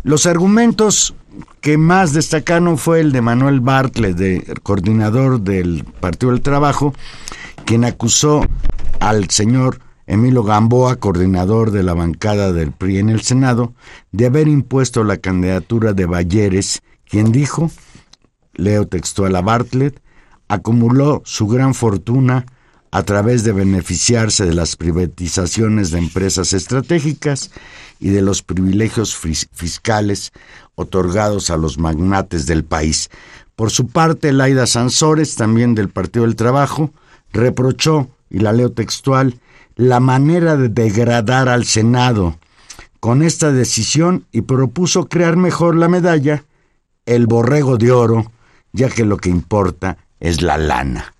[0.03, 1.15] Los argumentos
[1.61, 6.93] que más destacaron fue el de Manuel Bartlett, de, coordinador del Partido del Trabajo,
[7.65, 8.45] quien acusó
[8.99, 13.73] al señor Emilio Gamboa, coordinador de la bancada del PRI en el Senado,
[14.11, 17.69] de haber impuesto la candidatura de Balleres, quien dijo,
[18.53, 20.01] leo textual a Bartlett,
[20.47, 22.45] acumuló su gran fortuna
[22.91, 27.51] a través de beneficiarse de las privatizaciones de empresas estratégicas
[27.99, 30.31] y de los privilegios fis- fiscales
[30.75, 33.09] otorgados a los magnates del país.
[33.55, 36.91] Por su parte, Laida Sansores, también del Partido del Trabajo,
[37.33, 39.39] reprochó, y la leo textual,
[39.75, 42.37] la manera de degradar al Senado
[42.99, 46.43] con esta decisión y propuso crear mejor la medalla,
[47.05, 48.31] el borrego de oro,
[48.73, 51.13] ya que lo que importa es la lana.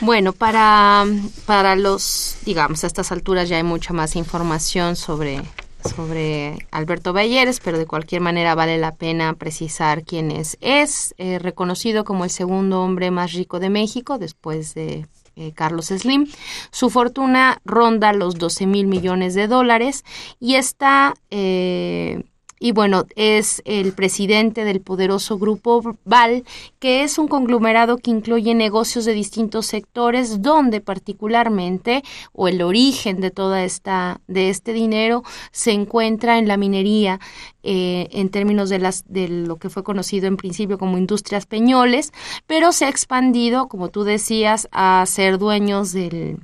[0.00, 1.04] Bueno, para,
[1.44, 5.42] para los, digamos, a estas alturas ya hay mucha más información sobre,
[5.82, 10.56] sobre Alberto Balleres, pero de cualquier manera vale la pena precisar quién es.
[10.60, 15.86] Es eh, reconocido como el segundo hombre más rico de México después de eh, Carlos
[15.86, 16.28] Slim.
[16.70, 20.04] Su fortuna ronda los 12 mil millones de dólares
[20.38, 21.14] y está...
[21.30, 22.22] eh,
[22.60, 26.44] y bueno, es el presidente del poderoso grupo Val,
[26.78, 32.02] que es un conglomerado que incluye negocios de distintos sectores, donde particularmente,
[32.32, 37.20] o el origen de toda esta, de este dinero, se encuentra en la minería,
[37.62, 42.12] eh, en términos de las, de lo que fue conocido en principio como industrias peñoles,
[42.46, 46.38] pero se ha expandido, como tú decías, a ser dueños del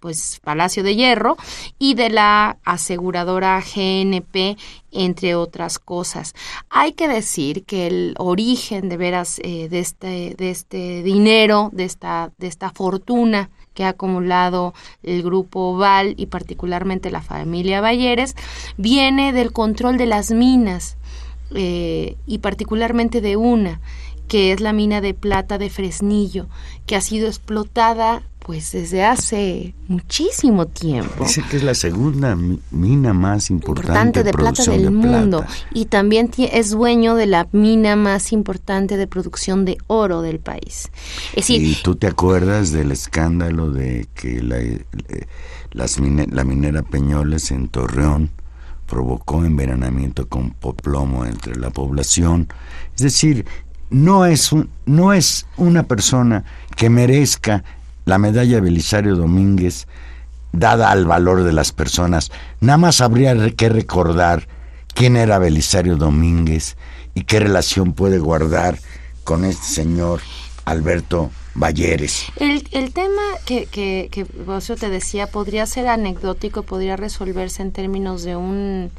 [0.00, 1.36] pues Palacio de Hierro
[1.78, 4.56] y de la aseguradora GNP
[4.90, 6.34] entre otras cosas.
[6.70, 11.84] Hay que decir que el origen de veras eh, de este de este dinero, de
[11.84, 14.74] esta de esta fortuna que ha acumulado
[15.04, 18.34] el grupo Val y particularmente la familia Balleres
[18.76, 20.96] viene del control de las minas
[21.54, 23.80] eh, y particularmente de una
[24.28, 26.46] que es la mina de plata de Fresnillo
[26.86, 32.60] que ha sido explotada pues desde hace muchísimo tiempo Dice que es la segunda mi-
[32.70, 35.18] mina más importante, importante de plata del de plata.
[35.20, 40.38] mundo y también es dueño de la mina más importante de producción de oro del
[40.40, 40.90] país.
[41.30, 44.84] Es decir, Y tú te acuerdas del escándalo de que la, eh,
[45.72, 48.30] las mine- la minera Peñoles en Torreón
[48.86, 52.48] provocó envenenamiento con plomo entre la población.
[52.96, 53.44] Es decir,
[53.90, 56.44] no es, un- no es una persona
[56.76, 57.64] que merezca
[58.04, 59.86] la medalla Belisario Domínguez
[60.52, 62.30] dada al valor de las personas.
[62.60, 64.48] Nada más habría que recordar
[64.94, 66.76] quién era Belisario Domínguez
[67.14, 68.78] y qué relación puede guardar
[69.24, 70.20] con este señor
[70.64, 72.26] Alberto Balleres.
[72.36, 74.24] el, el tema que, que, que
[74.76, 78.90] te decía podría ser anecdótico, podría resolverse en términos de un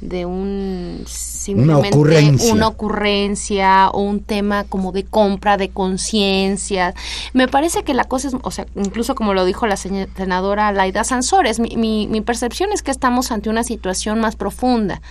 [0.00, 2.52] de un simplemente ocurrencia.
[2.54, 6.94] una ocurrencia o un tema como de compra de conciencia.
[7.32, 11.04] Me parece que la cosa es, o sea, incluso como lo dijo la senadora Laida
[11.04, 15.02] Sansores, mi, mi, mi percepción es que estamos ante una situación más profunda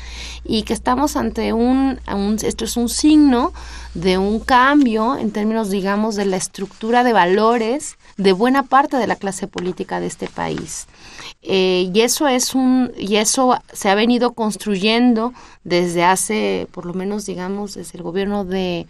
[0.43, 3.53] y que estamos ante un, un- esto es un signo
[3.93, 9.07] de un cambio en términos, digamos, de la estructura de valores de buena parte de
[9.07, 10.87] la clase política de este país.
[11.41, 15.33] Eh, y eso es un y eso se ha venido construyendo
[15.63, 18.87] desde hace por lo menos digamos desde el gobierno de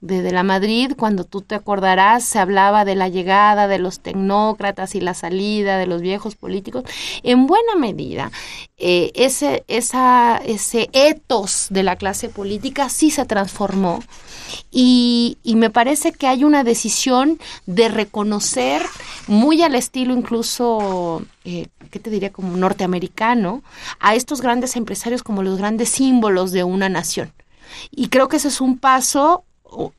[0.00, 4.00] de, de la Madrid, cuando tú te acordarás, se hablaba de la llegada de los
[4.00, 6.84] tecnócratas y la salida de los viejos políticos.
[7.22, 8.30] En buena medida,
[8.76, 14.02] eh, ese, esa, ese etos de la clase política sí se transformó
[14.70, 18.82] y, y me parece que hay una decisión de reconocer,
[19.26, 22.32] muy al estilo incluso, eh, ¿qué te diría?
[22.32, 23.62] Como norteamericano,
[23.98, 27.32] a estos grandes empresarios como los grandes símbolos de una nación.
[27.90, 29.42] Y creo que ese es un paso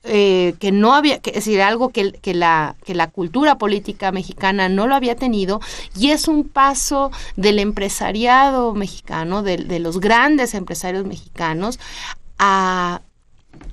[0.04, 4.12] eh, que no había, que, es decir, algo que, que, la, que la cultura política
[4.12, 5.60] mexicana no lo había tenido
[5.96, 11.80] y es un paso del empresariado mexicano, de, de los grandes empresarios mexicanos,
[12.40, 13.02] a,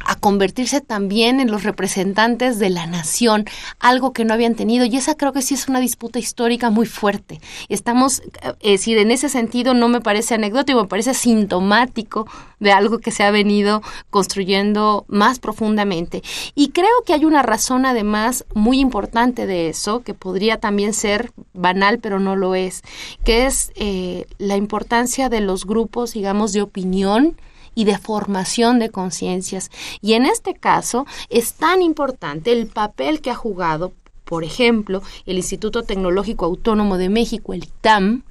[0.07, 3.45] a convertirse también en los representantes de la nación,
[3.79, 4.85] algo que no habían tenido.
[4.85, 7.41] Y esa creo que sí es una disputa histórica muy fuerte.
[7.69, 12.27] Estamos, eh, es decir, en ese sentido no me parece anecdótico, me parece sintomático
[12.61, 16.23] de algo que se ha venido construyendo más profundamente.
[16.55, 21.33] Y creo que hay una razón además muy importante de eso, que podría también ser
[21.53, 22.83] banal, pero no lo es,
[23.25, 27.37] que es eh, la importancia de los grupos, digamos, de opinión
[27.75, 29.71] y de formación de conciencias.
[30.01, 33.93] Y en este caso es tan importante el papel que ha jugado,
[34.25, 38.25] por ejemplo, el Instituto Tecnológico Autónomo de México, el ITAM,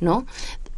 [0.00, 0.26] ¿no?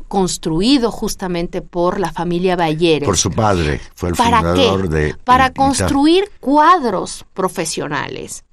[0.08, 3.06] construido justamente por la familia Balleres.
[3.06, 4.96] Por su padre, fue el ¿Para fundador qué?
[4.96, 5.14] de...
[5.24, 8.44] Para construir cuadros profesionales,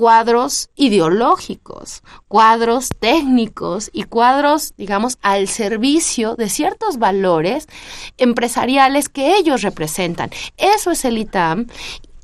[0.00, 7.68] cuadros ideológicos, cuadros técnicos y cuadros, digamos, al servicio de ciertos valores
[8.16, 10.30] empresariales que ellos representan.
[10.56, 11.66] Eso es el ITAM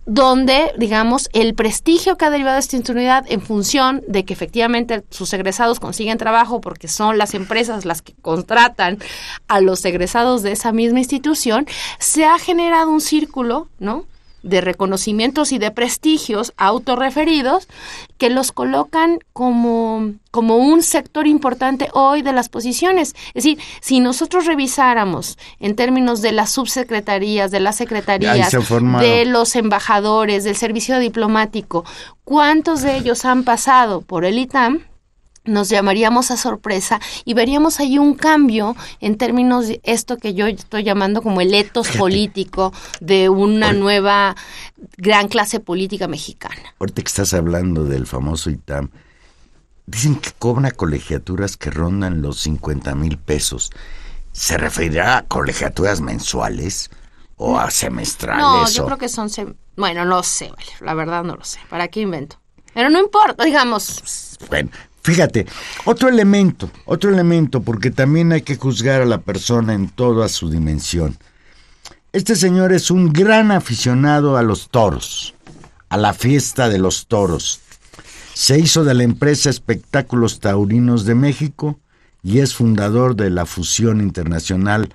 [0.07, 5.05] donde, digamos, el prestigio que ha derivado de esta unidad en función de que efectivamente
[5.11, 9.01] sus egresados consiguen trabajo porque son las empresas las que contratan
[9.49, 11.67] a los egresados de esa misma institución,
[11.99, 14.07] se ha generado un círculo, ¿no?
[14.47, 17.69] De reconocimientos y de prestigios autorreferidos
[18.17, 23.15] que los colocan como, como un sector importante hoy de las posiciones.
[23.29, 28.51] Es decir, si nosotros revisáramos en términos de las subsecretarías, de las secretarías,
[29.01, 31.85] de los embajadores, del servicio diplomático,
[32.25, 34.85] cuántos de ellos han pasado por el ITAM,
[35.47, 40.47] nos llamaríamos a sorpresa y veríamos ahí un cambio en términos de esto que yo
[40.47, 44.37] estoy llamando como el etos político de una nueva
[44.97, 46.75] gran clase política mexicana.
[46.79, 48.91] Ahorita que estás hablando del famoso ITAM,
[49.87, 53.71] dicen que cobra colegiaturas que rondan los 50 mil pesos.
[54.33, 56.91] ¿Se referirá a colegiaturas mensuales
[57.37, 58.43] o a semestrales?
[58.45, 59.29] No, yo o- creo que son...
[59.29, 61.59] sem- Bueno, no sé, vale, la verdad no lo sé.
[61.71, 62.39] ¿Para qué invento?
[62.75, 64.71] Pero no importa, digamos, Bueno,
[65.07, 65.47] fíjate,
[65.85, 70.51] otro elemento, otro elemento, porque también hay que juzgar a la persona en toda su
[70.51, 71.17] dimensión.
[72.13, 75.35] Este señor es un gran aficionado a los toros,
[75.91, 77.61] a la fiesta de los toros.
[78.35, 81.79] Se hizo de la empresa Espectáculos Taurinos de México
[82.25, 84.93] y es fundador de la Fusión Internacional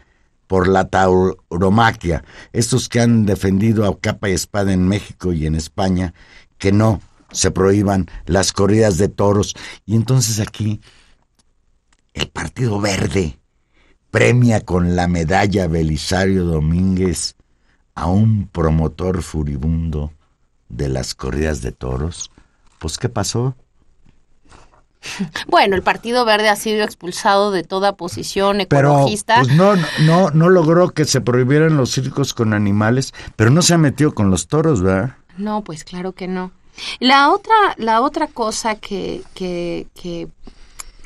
[0.47, 5.55] por la Tauromaquia, estos que han defendido a capa y espada en México y en
[5.55, 6.14] España,
[6.57, 6.99] que no
[7.32, 9.55] se prohíban las corridas de toros.
[9.86, 10.82] Y entonces aquí
[12.13, 13.39] el Partido Verde
[14.09, 17.36] premia con la medalla Belisario Domínguez
[17.95, 20.11] a un promotor furibundo
[20.69, 22.32] de las corridas de toros.
[22.79, 23.55] Pues, ¿qué pasó?
[25.47, 29.38] bueno, el Partido Verde ha sido expulsado de toda posición Pero ecologista.
[29.41, 33.73] pues no, no, no logró que se prohibieran los circos con animales, pero no se
[33.73, 35.15] ha metido con los toros, ¿verdad?
[35.38, 36.51] No, pues claro que no.
[36.99, 40.27] La otra, la otra cosa que, que, que,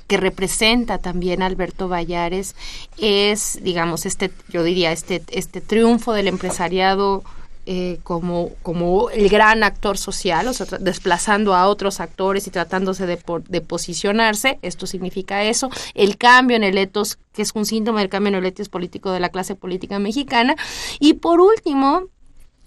[0.08, 2.56] que representa también Alberto Vallares
[2.98, 7.24] es, digamos, este, yo diría, este, este triunfo del empresariado
[7.68, 13.08] eh, como, como el gran actor social, o sea, desplazando a otros actores y tratándose
[13.08, 13.18] de,
[13.50, 18.10] de posicionarse, esto significa eso, el cambio en el etos, que es un síntoma del
[18.10, 20.56] cambio en el etos político de la clase política mexicana,
[21.00, 22.04] y por último,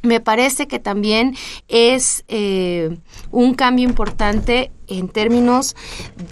[0.03, 1.36] me parece que también
[1.68, 2.96] es eh,
[3.30, 5.76] un cambio importante en términos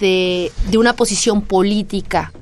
[0.00, 2.32] de, de una posición política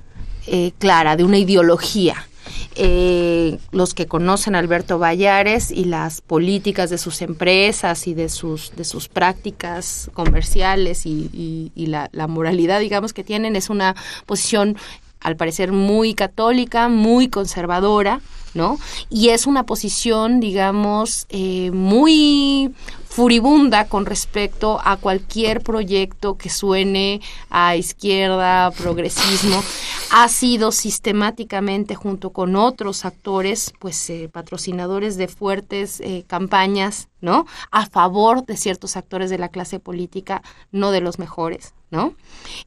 [0.47, 2.29] eh, clara, de una ideología.
[2.77, 8.29] Eh, los que conocen a Alberto Vallares y las políticas de sus empresas y de
[8.29, 13.95] sus, de sus prácticas comerciales y, la moralidad, digamos, que tienen, es una
[14.27, 14.77] posición
[15.25, 18.21] al parecer muy católica, muy conservadora,
[18.53, 18.79] ¿no?
[19.11, 22.71] Y es una posición, digamos, eh, muy
[23.15, 29.63] furibunda con respecto a cualquier proyecto que suene a izquierda, progresismo,
[30.11, 37.47] ha sido sistemáticamente junto con otros actores, pues eh, patrocinadores de fuertes eh, campañas, ¿no?
[37.71, 40.43] A favor de ciertos actores de la clase política,
[40.73, 42.15] no de los mejores, ¿no?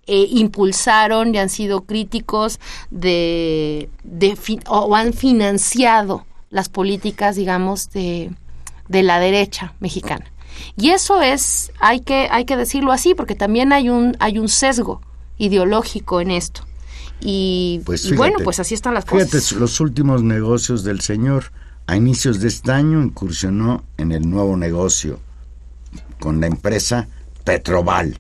[0.05, 4.37] Eh, impulsaron y han sido críticos de, de
[4.69, 8.31] o han financiado las políticas, digamos, de,
[8.87, 10.31] de la derecha mexicana.
[10.75, 14.49] Y eso es, hay que, hay que decirlo así, porque también hay un, hay un
[14.49, 15.01] sesgo
[15.37, 16.61] ideológico en esto.
[17.19, 19.51] Y, Pues y bueno, fíjate, pues así están las Fíjate, cosas.
[19.53, 21.51] los últimos negocios del señor.
[21.87, 25.19] A inicios de este año incursionó en el nuevo negocio
[26.19, 27.07] con la empresa
[27.45, 28.19] Petroval,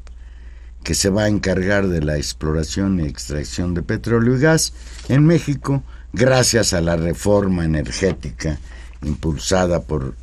[0.83, 4.73] que se va a encargar de la exploración y extracción de petróleo y gas
[5.09, 5.83] en México
[6.13, 8.57] gracias a la reforma energética
[9.03, 10.15] impulsada por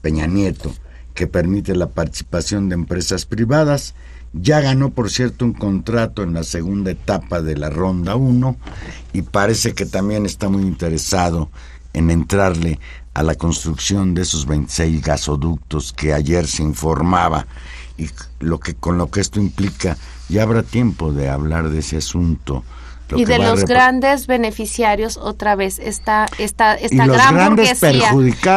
[0.00, 0.72] Peña Nieto,
[1.18, 3.96] que permite la participación de empresas privadas.
[4.32, 8.56] Ya ganó, por cierto, un contrato en la segunda etapa de la Ronda 1
[9.12, 11.50] y parece que también está muy interesado
[11.92, 12.78] en entrarle
[13.14, 17.48] a la construcción de esos 26 gasoductos que ayer se informaba
[17.96, 19.96] y lo que con lo que esto implica
[20.28, 22.62] ya habrá tiempo de hablar de ese asunto
[23.16, 28.12] y de los grandes beneficiarios otra vez esta esta esta gran burguesía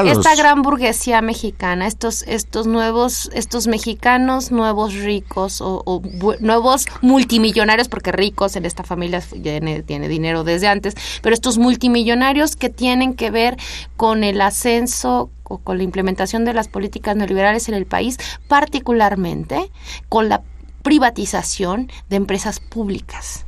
[0.06, 6.02] esta gran burguesía mexicana estos estos nuevos estos mexicanos nuevos ricos o,
[6.40, 12.56] nuevos multimillonarios porque ricos en esta familia tiene, tiene dinero desde antes pero estos multimillonarios
[12.56, 13.58] que tienen que ver
[13.96, 19.72] con el ascenso o con la implementación de las políticas neoliberales en el país particularmente
[20.10, 20.42] con la
[20.82, 23.46] privatización de empresas públicas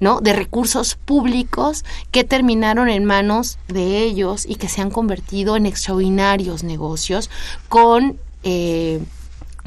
[0.00, 0.20] ¿no?
[0.20, 5.66] De recursos públicos que terminaron en manos de ellos y que se han convertido en
[5.66, 7.30] extraordinarios negocios
[7.68, 9.00] con eh,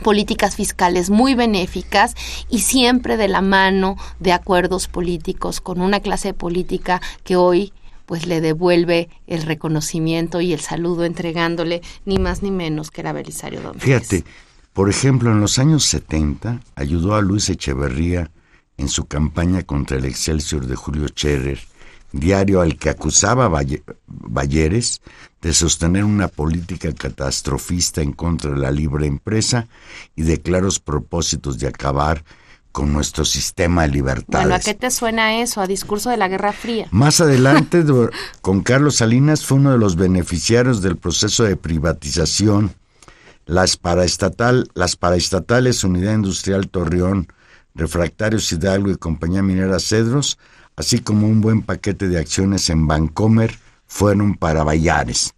[0.01, 2.15] políticas fiscales muy benéficas
[2.49, 7.73] y siempre de la mano de acuerdos políticos con una clase política que hoy
[8.05, 13.13] pues le devuelve el reconocimiento y el saludo entregándole ni más ni menos que era
[13.13, 13.83] Belisario Domínguez.
[13.83, 14.25] Fíjate,
[14.73, 18.29] por ejemplo, en los años 70 ayudó a Luis Echeverría
[18.81, 21.59] en su campaña contra el Excelsior de Julio Scherer,
[22.11, 23.49] diario al que acusaba
[24.07, 25.01] Balleres
[25.41, 29.67] de sostener una política catastrofista en contra de la libre empresa
[30.15, 32.23] y de claros propósitos de acabar
[32.71, 34.47] con nuestro sistema de libertades.
[34.47, 35.61] Bueno, ¿a qué te suena eso?
[35.61, 36.87] A discurso de la Guerra Fría.
[36.91, 37.83] Más adelante,
[38.41, 42.73] con Carlos Salinas, fue uno de los beneficiarios del proceso de privatización.
[43.45, 47.27] Las paraestatal, las paraestatales Unidad Industrial Torreón,
[47.75, 50.37] Refractarios Hidalgo y Compañía Minera Cedros,
[50.75, 53.57] así como un buen paquete de acciones en Bancomer,
[53.87, 55.33] fueron para Bayares,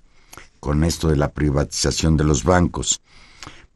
[0.60, 3.02] con esto de la privatización de los bancos.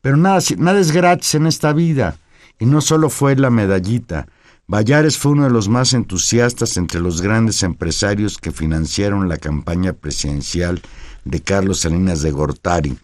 [0.01, 2.17] Pero nada, nada es gratis en esta vida,
[2.59, 4.27] y no solo fue la medallita.
[4.67, 9.93] Bayares fue uno de los más entusiastas entre los grandes empresarios que financiaron la campaña
[9.93, 10.81] presidencial
[11.25, 12.97] de Carlos Salinas de Gortari.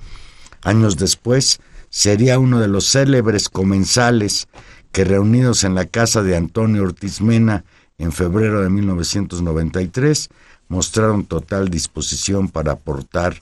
[0.64, 4.47] Años después, sería uno de los célebres comensales
[4.93, 7.65] que reunidos en la casa de Antonio Ortiz Mena
[7.97, 10.29] en febrero de 1993
[10.69, 13.41] mostraron total disposición para aportar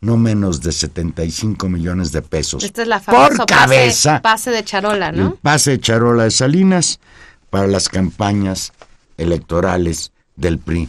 [0.00, 5.12] no menos de 75 millones de pesos Esta es la por cabeza, pase, de charola,
[5.12, 5.36] ¿no?
[5.42, 7.00] pase de charola de Salinas
[7.50, 8.72] para las campañas
[9.18, 10.88] electorales del PRI.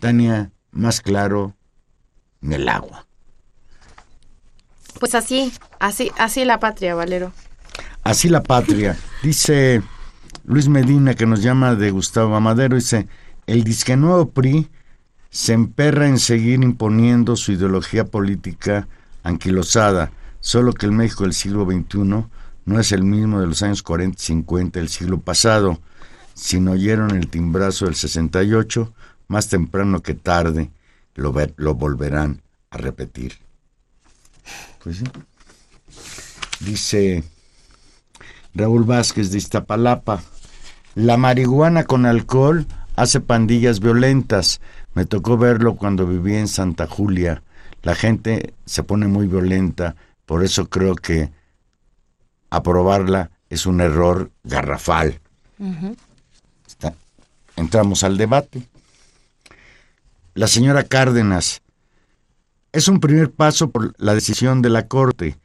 [0.00, 1.54] Tania, más claro,
[2.42, 3.06] en el agua.
[4.98, 7.32] Pues así, así, así la patria, Valero.
[8.02, 8.98] Así la patria.
[9.22, 9.82] Dice
[10.44, 13.06] Luis Medina, que nos llama de Gustavo Amadero, dice,
[13.46, 14.68] el disque nuevo PRI
[15.30, 18.88] se emperra en seguir imponiendo su ideología política
[19.22, 22.26] anquilosada, solo que el México del siglo XXI
[22.64, 25.80] no es el mismo de los años 40 y 50 del siglo pasado.
[26.34, 28.92] Si no oyeron el timbrazo del 68,
[29.28, 30.70] más temprano que tarde
[31.14, 33.34] lo, lo volverán a repetir.
[34.82, 35.04] Pues sí.
[36.60, 37.24] Dice
[38.54, 40.22] Raúl Vázquez de Iztapalapa.
[40.94, 44.60] La marihuana con alcohol hace pandillas violentas.
[44.94, 47.42] Me tocó verlo cuando viví en Santa Julia.
[47.82, 49.96] La gente se pone muy violenta,
[50.26, 51.30] por eso creo que
[52.50, 55.20] aprobarla es un error garrafal.
[57.56, 58.62] entramos al debate.
[60.34, 61.62] La señora Cárdenas,
[62.72, 65.36] es un primer paso por la decisión de la Corte.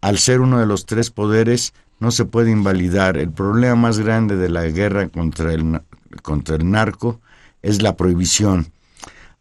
[0.00, 3.16] Al ser uno de los tres poderes, no se puede invalidar.
[3.16, 5.82] El problema más grande de la guerra contra el,
[6.22, 7.20] contra el narco
[7.62, 8.72] es la prohibición.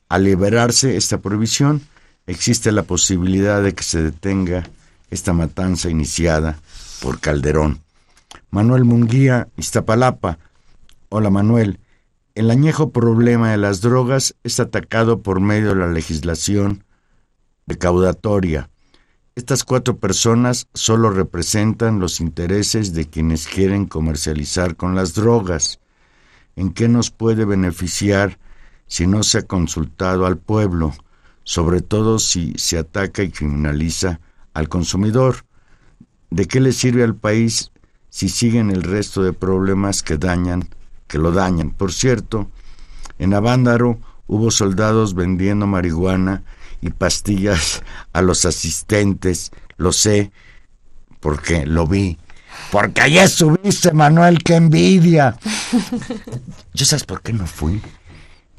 [0.10, 1.82] Al liberarse esta prohibición,
[2.28, 4.70] existe la posibilidad de que se detenga
[5.10, 6.60] esta matanza iniciada
[7.02, 7.80] por Calderón.
[8.52, 10.38] Manuel Munguía, Iztapalapa.
[11.10, 11.80] Hola Manuel.
[12.36, 16.84] El añejo problema de las drogas es atacado por medio de la legislación
[17.66, 18.70] recaudatoria.
[19.34, 25.80] Estas cuatro personas solo representan los intereses de quienes quieren comercializar con las drogas.
[26.58, 28.40] ¿En qué nos puede beneficiar
[28.88, 30.94] si no se ha consultado al pueblo,
[31.44, 34.20] sobre todo si se ataca y criminaliza
[34.54, 35.46] al consumidor?
[36.30, 37.72] ¿De qué le sirve al país
[38.10, 40.68] si siguen el resto de problemas que dañan,
[41.08, 41.72] que lo dañan?
[41.72, 42.52] Por cierto,
[43.18, 46.44] en Avándaro hubo soldados vendiendo marihuana
[46.82, 50.32] y pastillas a los asistentes, lo sé,
[51.20, 52.18] porque lo vi.
[52.72, 55.38] Porque ayer subiste, Manuel, qué envidia.
[56.74, 57.82] ¿Yo sabes por qué no fui?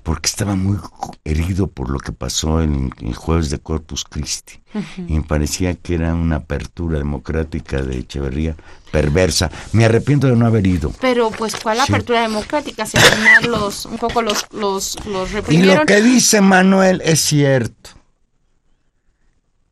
[0.02, 0.78] porque estaba muy
[1.24, 4.60] herido por lo que pasó en el jueves de Corpus Christi.
[4.96, 8.56] Y me parecía que era una apertura democrática de Echeverría
[8.90, 9.50] perversa.
[9.72, 10.92] Me arrepiento de no haber ido.
[11.00, 12.84] Pero, pues, ¿cuál apertura democrática?
[12.84, 15.78] Si al final los, un poco los, los, los Y reprimieron.
[15.78, 17.90] lo que dice Manuel es cierto.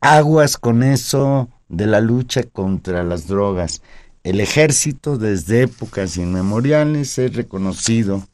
[0.00, 3.82] Aguas con eso de la lucha contra las drogas.
[4.24, 8.26] El ejército desde épocas inmemoriales es reconocido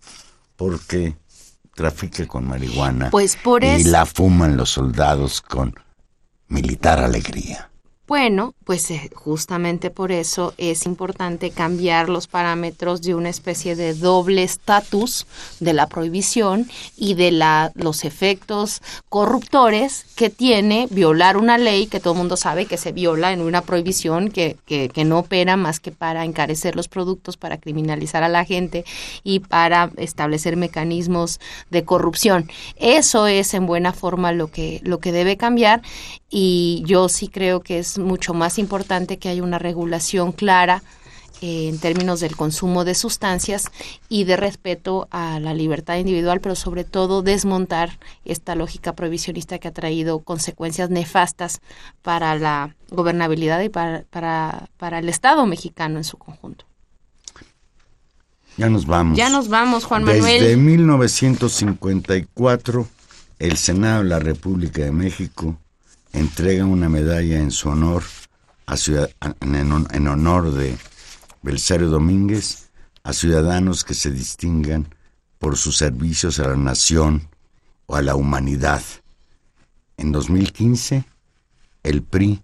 [0.56, 1.16] porque
[1.74, 3.90] trafica con marihuana Pues por y eso.
[3.90, 5.74] la fuman los soldados con
[6.48, 7.70] militar alegría.
[8.06, 13.94] Bueno, pues eh, justamente por eso es importante cambiar los parámetros de una especie de
[13.94, 15.26] doble estatus
[15.58, 21.98] de la prohibición y de la, los efectos corruptores que tiene violar una ley que
[21.98, 25.56] todo el mundo sabe que se viola en una prohibición que, que, que no opera
[25.56, 28.84] más que para encarecer los productos, para criminalizar a la gente
[29.24, 31.40] y para establecer mecanismos
[31.70, 32.48] de corrupción.
[32.76, 35.82] Eso es en buena forma lo que, lo que debe cambiar
[36.30, 40.82] y yo sí creo que es mucho más importante que haya una regulación clara
[41.42, 43.66] eh, en términos del consumo de sustancias
[44.08, 49.68] y de respeto a la libertad individual, pero sobre todo desmontar esta lógica prohibicionista que
[49.68, 51.60] ha traído consecuencias nefastas
[52.02, 56.64] para la gobernabilidad y para, para, para el Estado mexicano en su conjunto.
[58.56, 59.18] Ya nos vamos.
[59.18, 60.56] Ya nos vamos, Juan Desde Manuel.
[60.56, 62.88] 1954,
[63.38, 65.58] el Senado de la República de México
[66.16, 68.02] entrega una medalla en su honor,
[68.66, 69.10] a ciudad-
[69.40, 70.76] en, honor de
[71.42, 72.70] Belisario Domínguez,
[73.04, 74.88] a ciudadanos que se distingan
[75.38, 77.28] por sus servicios a la nación
[77.86, 78.82] o a la humanidad.
[79.96, 81.04] En 2015,
[81.82, 82.42] el PRI,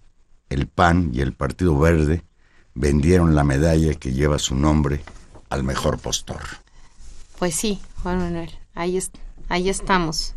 [0.51, 2.23] el PAN y el Partido Verde
[2.75, 5.03] vendieron la medalla que lleva su nombre
[5.49, 6.43] al mejor postor.
[7.39, 8.99] Pues sí, Juan Manuel, ahí,
[9.49, 10.35] ahí estamos.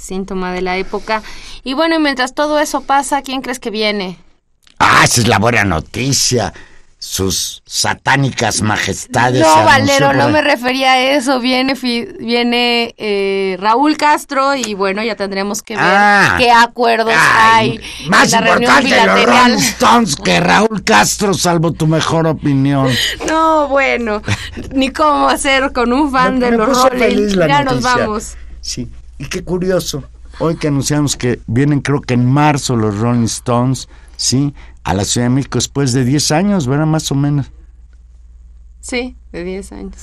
[0.00, 1.22] Síntoma de la época.
[1.62, 4.16] Y bueno, y mientras todo eso pasa, ¿quién crees que viene?
[4.78, 6.52] Ah, esa es la buena noticia.
[7.02, 9.40] Sus satánicas majestades.
[9.40, 11.40] No, Valero, no me refería a eso.
[11.40, 11.72] Viene,
[12.20, 16.34] viene eh, Raúl Castro y bueno, ya tendremos que ver Ah.
[16.38, 19.50] qué acuerdos Ay, hay más en la reunión importante los bilateral.
[19.52, 22.88] Rolling Stones que Raúl Castro, salvo tu mejor opinión.
[23.26, 24.20] No, bueno,
[24.72, 27.28] ni cómo hacer con un fan Me- de me los Rolling.
[27.48, 28.34] Ya nos vamos.
[28.60, 28.86] Sí,
[29.20, 30.02] y qué curioso.
[30.38, 34.54] Hoy que anunciamos que vienen, creo que en marzo, los Rolling Stones, ¿sí?
[34.84, 36.86] A la Ciudad de México después de 10 años, ¿verdad?
[36.86, 37.50] Más o menos.
[38.80, 39.96] Sí, de 10 años.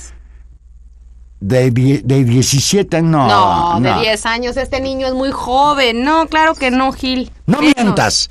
[1.40, 3.26] De, die- de 17, no.
[3.28, 3.94] No, no.
[3.96, 4.56] de 10 años.
[4.56, 6.04] Este niño es muy joven.
[6.04, 7.30] No, claro que no, Gil.
[7.46, 8.28] No mientas.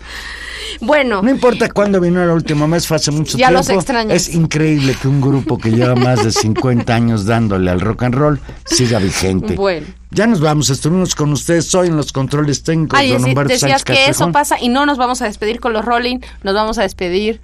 [0.81, 3.53] Bueno, No importa cuándo vino la última vez, fue hace mucho Ya tiempo.
[3.59, 4.15] los extrañas.
[4.15, 8.15] Es increíble que un grupo que lleva más de 50 años dándole al rock and
[8.15, 9.55] roll siga vigente.
[9.55, 9.87] Bueno.
[10.11, 12.97] Ya nos vamos, estuvimos con ustedes hoy en los controles técnicos.
[12.97, 15.73] Ay, don Humberto decías Sánchez que eso pasa y no nos vamos a despedir con
[15.73, 17.41] los Rolling, nos vamos a despedir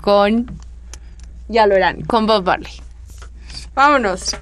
[0.00, 0.50] con.
[1.48, 2.72] Ya lo eran, con Bob Marley.
[3.74, 4.36] Vámonos.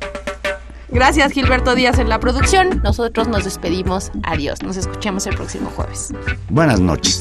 [0.89, 2.81] Gracias, Gilberto Díaz, en la producción.
[2.83, 4.11] Nosotros nos despedimos.
[4.25, 4.63] Adiós.
[4.63, 6.13] Nos escuchamos el próximo jueves.
[6.49, 7.21] Buenas noches.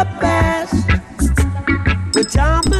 [0.00, 0.40] the best.
[2.38, 2.79] I'm